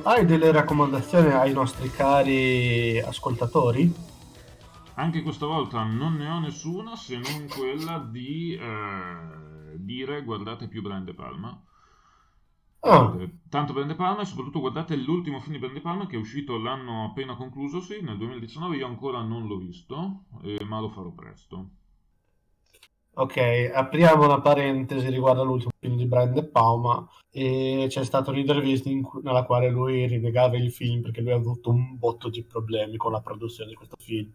hai 0.09 0.25
delle 0.25 0.51
raccomandazioni 0.51 1.29
ai 1.29 1.53
nostri 1.53 1.87
cari 1.91 2.99
ascoltatori? 2.99 3.93
Anche 4.95 5.21
questa 5.21 5.45
volta 5.45 5.83
non 5.83 6.15
ne 6.15 6.27
ho 6.27 6.39
nessuna 6.39 6.95
se 6.95 7.17
non 7.17 7.47
quella 7.47 7.99
di 7.99 8.55
eh, 8.55 9.75
dire 9.75 10.23
guardate 10.23 10.67
più 10.67 10.81
Brande 10.81 11.13
Palma. 11.13 11.61
Oh. 12.79 13.29
Tanto 13.49 13.73
Brande 13.73 13.93
Palma 13.93 14.21
e 14.21 14.25
soprattutto 14.25 14.61
guardate 14.61 14.95
l'ultimo 14.95 15.39
film 15.41 15.53
di 15.53 15.59
Brande 15.59 15.81
Palma 15.81 16.07
che 16.07 16.15
è 16.15 16.19
uscito 16.19 16.57
l'anno 16.57 17.05
appena 17.05 17.35
conclusosi, 17.35 18.01
nel 18.01 18.17
2019, 18.17 18.77
io 18.77 18.87
ancora 18.87 19.21
non 19.21 19.45
l'ho 19.45 19.57
visto, 19.57 20.23
eh, 20.41 20.65
ma 20.65 20.79
lo 20.79 20.89
farò 20.89 21.11
presto. 21.11 21.69
Ok, 23.13 23.71
apriamo 23.73 24.25
una 24.25 24.39
parentesi 24.39 25.09
riguardo 25.09 25.41
all'ultimo 25.41 25.71
film 25.77 25.97
di 25.97 26.05
Brian 26.05 26.31
De 26.31 26.45
Palma 26.45 27.05
e 27.31 27.85
c'è 27.89 28.05
stata 28.05 28.31
un'intervista 28.31 28.89
cui, 29.01 29.21
nella 29.23 29.43
quale 29.43 29.69
lui 29.69 30.07
rinnegava 30.07 30.55
il 30.55 30.71
film 30.71 31.01
perché 31.01 31.21
lui 31.21 31.31
ha 31.31 31.35
avuto 31.35 31.69
un 31.69 31.97
botto 31.97 32.29
di 32.29 32.43
problemi 32.43 32.95
con 32.95 33.11
la 33.11 33.21
produzione 33.21 33.71
di 33.71 33.75
questo 33.75 33.97
film. 33.99 34.31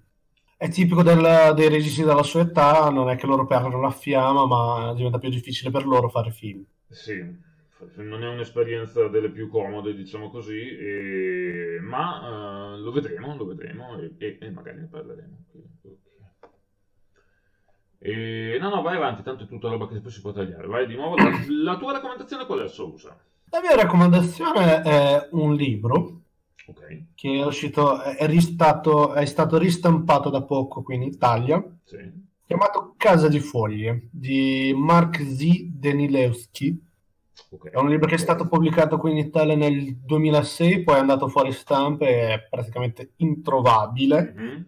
È 0.57 0.68
tipico 0.68 1.03
del, 1.03 1.53
dei 1.55 1.68
registi 1.68 2.05
della 2.05 2.22
sua 2.22 2.43
età, 2.43 2.89
non 2.91 3.09
è 3.09 3.16
che 3.16 3.27
loro 3.27 3.47
perdono 3.47 3.81
la 3.81 3.91
fiamma, 3.91 4.47
ma 4.47 4.95
diventa 4.95 5.18
più 5.18 5.31
difficile 5.31 5.70
per 5.70 5.87
loro 5.87 6.09
fare 6.09 6.31
film. 6.31 6.64
Sì, 6.89 7.22
non 7.97 8.22
è 8.22 8.29
un'esperienza 8.29 9.09
delle 9.09 9.31
più 9.31 9.49
comode, 9.49 9.95
diciamo 9.95 10.31
così, 10.31 10.61
e... 10.61 11.79
ma 11.81 12.75
uh, 12.75 12.81
lo 12.81 12.93
vedremo, 12.93 13.37
lo 13.37 13.47
vedremo 13.47 13.99
e, 13.99 14.39
e, 14.41 14.51
magari 14.51 14.81
ne 14.81 14.87
parleremo. 14.87 15.45
E... 18.07 18.59
No, 18.61 18.68
no, 18.68 18.82
vai 18.82 18.96
avanti, 18.96 19.22
tanto 19.22 19.44
è 19.44 19.46
tutta 19.46 19.70
roba 19.70 19.88
che 19.88 19.98
poi 19.98 20.11
si 20.11 20.20
può 20.20 20.30
tagliare. 20.30 20.66
Vai 20.66 20.86
di 20.86 20.94
nuovo. 20.94 21.16
La, 21.16 21.30
la 21.48 21.76
tua 21.78 21.92
raccomandazione 21.92 22.44
qual 22.44 22.61
è, 22.61 22.68
Sousa? 22.68 23.16
La 23.48 23.61
mia 23.62 23.74
raccomandazione 23.74 24.82
è 24.82 25.28
un 25.30 25.55
libro 25.55 26.20
okay. 26.66 27.07
che 27.14 27.40
è 27.40 27.46
uscito, 27.46 28.02
è, 28.02 28.26
ristato, 28.26 29.14
è 29.14 29.24
stato 29.24 29.57
ristampato 29.57 30.28
da 30.28 30.42
poco 30.42 30.82
qui 30.82 30.96
in 30.96 31.02
Italia, 31.02 31.64
sì. 31.84 31.96
chiamato 32.44 32.94
Casa 32.98 33.28
di 33.28 33.40
Foglie 33.40 34.09
di 34.11 34.74
Mark 34.76 35.22
Z. 35.22 35.68
Denilewski. 35.70 36.78
Okay. 37.48 37.72
È 37.72 37.78
un 37.78 37.88
libro 37.88 38.07
che 38.07 38.16
è 38.16 38.18
stato 38.18 38.46
pubblicato 38.48 38.98
qui 38.98 39.12
in 39.12 39.16
Italia 39.18 39.57
nel 39.57 39.96
2006, 39.96 40.82
poi 40.82 40.96
è 40.96 40.98
andato 40.98 41.28
fuori 41.28 41.52
stampa 41.52 42.05
e 42.05 42.34
è 42.34 42.46
praticamente 42.50 43.12
introvabile. 43.16 44.34
Mm-hmm 44.36 44.62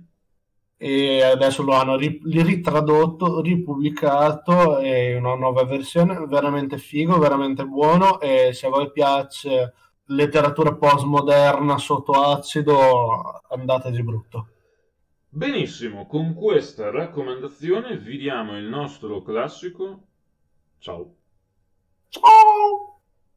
e 0.76 1.22
adesso 1.22 1.62
lo 1.62 1.72
hanno 1.72 1.96
ritradotto, 1.96 3.40
ripubblicato 3.40 4.78
è 4.78 5.16
una 5.16 5.34
nuova 5.34 5.64
versione, 5.64 6.26
veramente 6.26 6.78
figo, 6.78 7.18
veramente 7.18 7.64
buono 7.64 8.20
e 8.20 8.52
se 8.52 8.66
a 8.66 8.70
voi 8.70 8.90
piace 8.90 9.72
letteratura 10.06 10.74
postmoderna 10.74 11.78
sotto 11.78 12.12
acido 12.12 13.42
andate 13.48 13.90
di 13.90 14.02
brutto. 14.02 14.48
Benissimo, 15.28 16.06
con 16.06 16.34
questa 16.34 16.90
raccomandazione 16.90 17.98
vi 17.98 18.16
diamo 18.16 18.56
il 18.56 18.64
nostro 18.64 19.22
classico. 19.22 20.02
Ciao. 20.78 21.14
Ciao. 22.08 22.95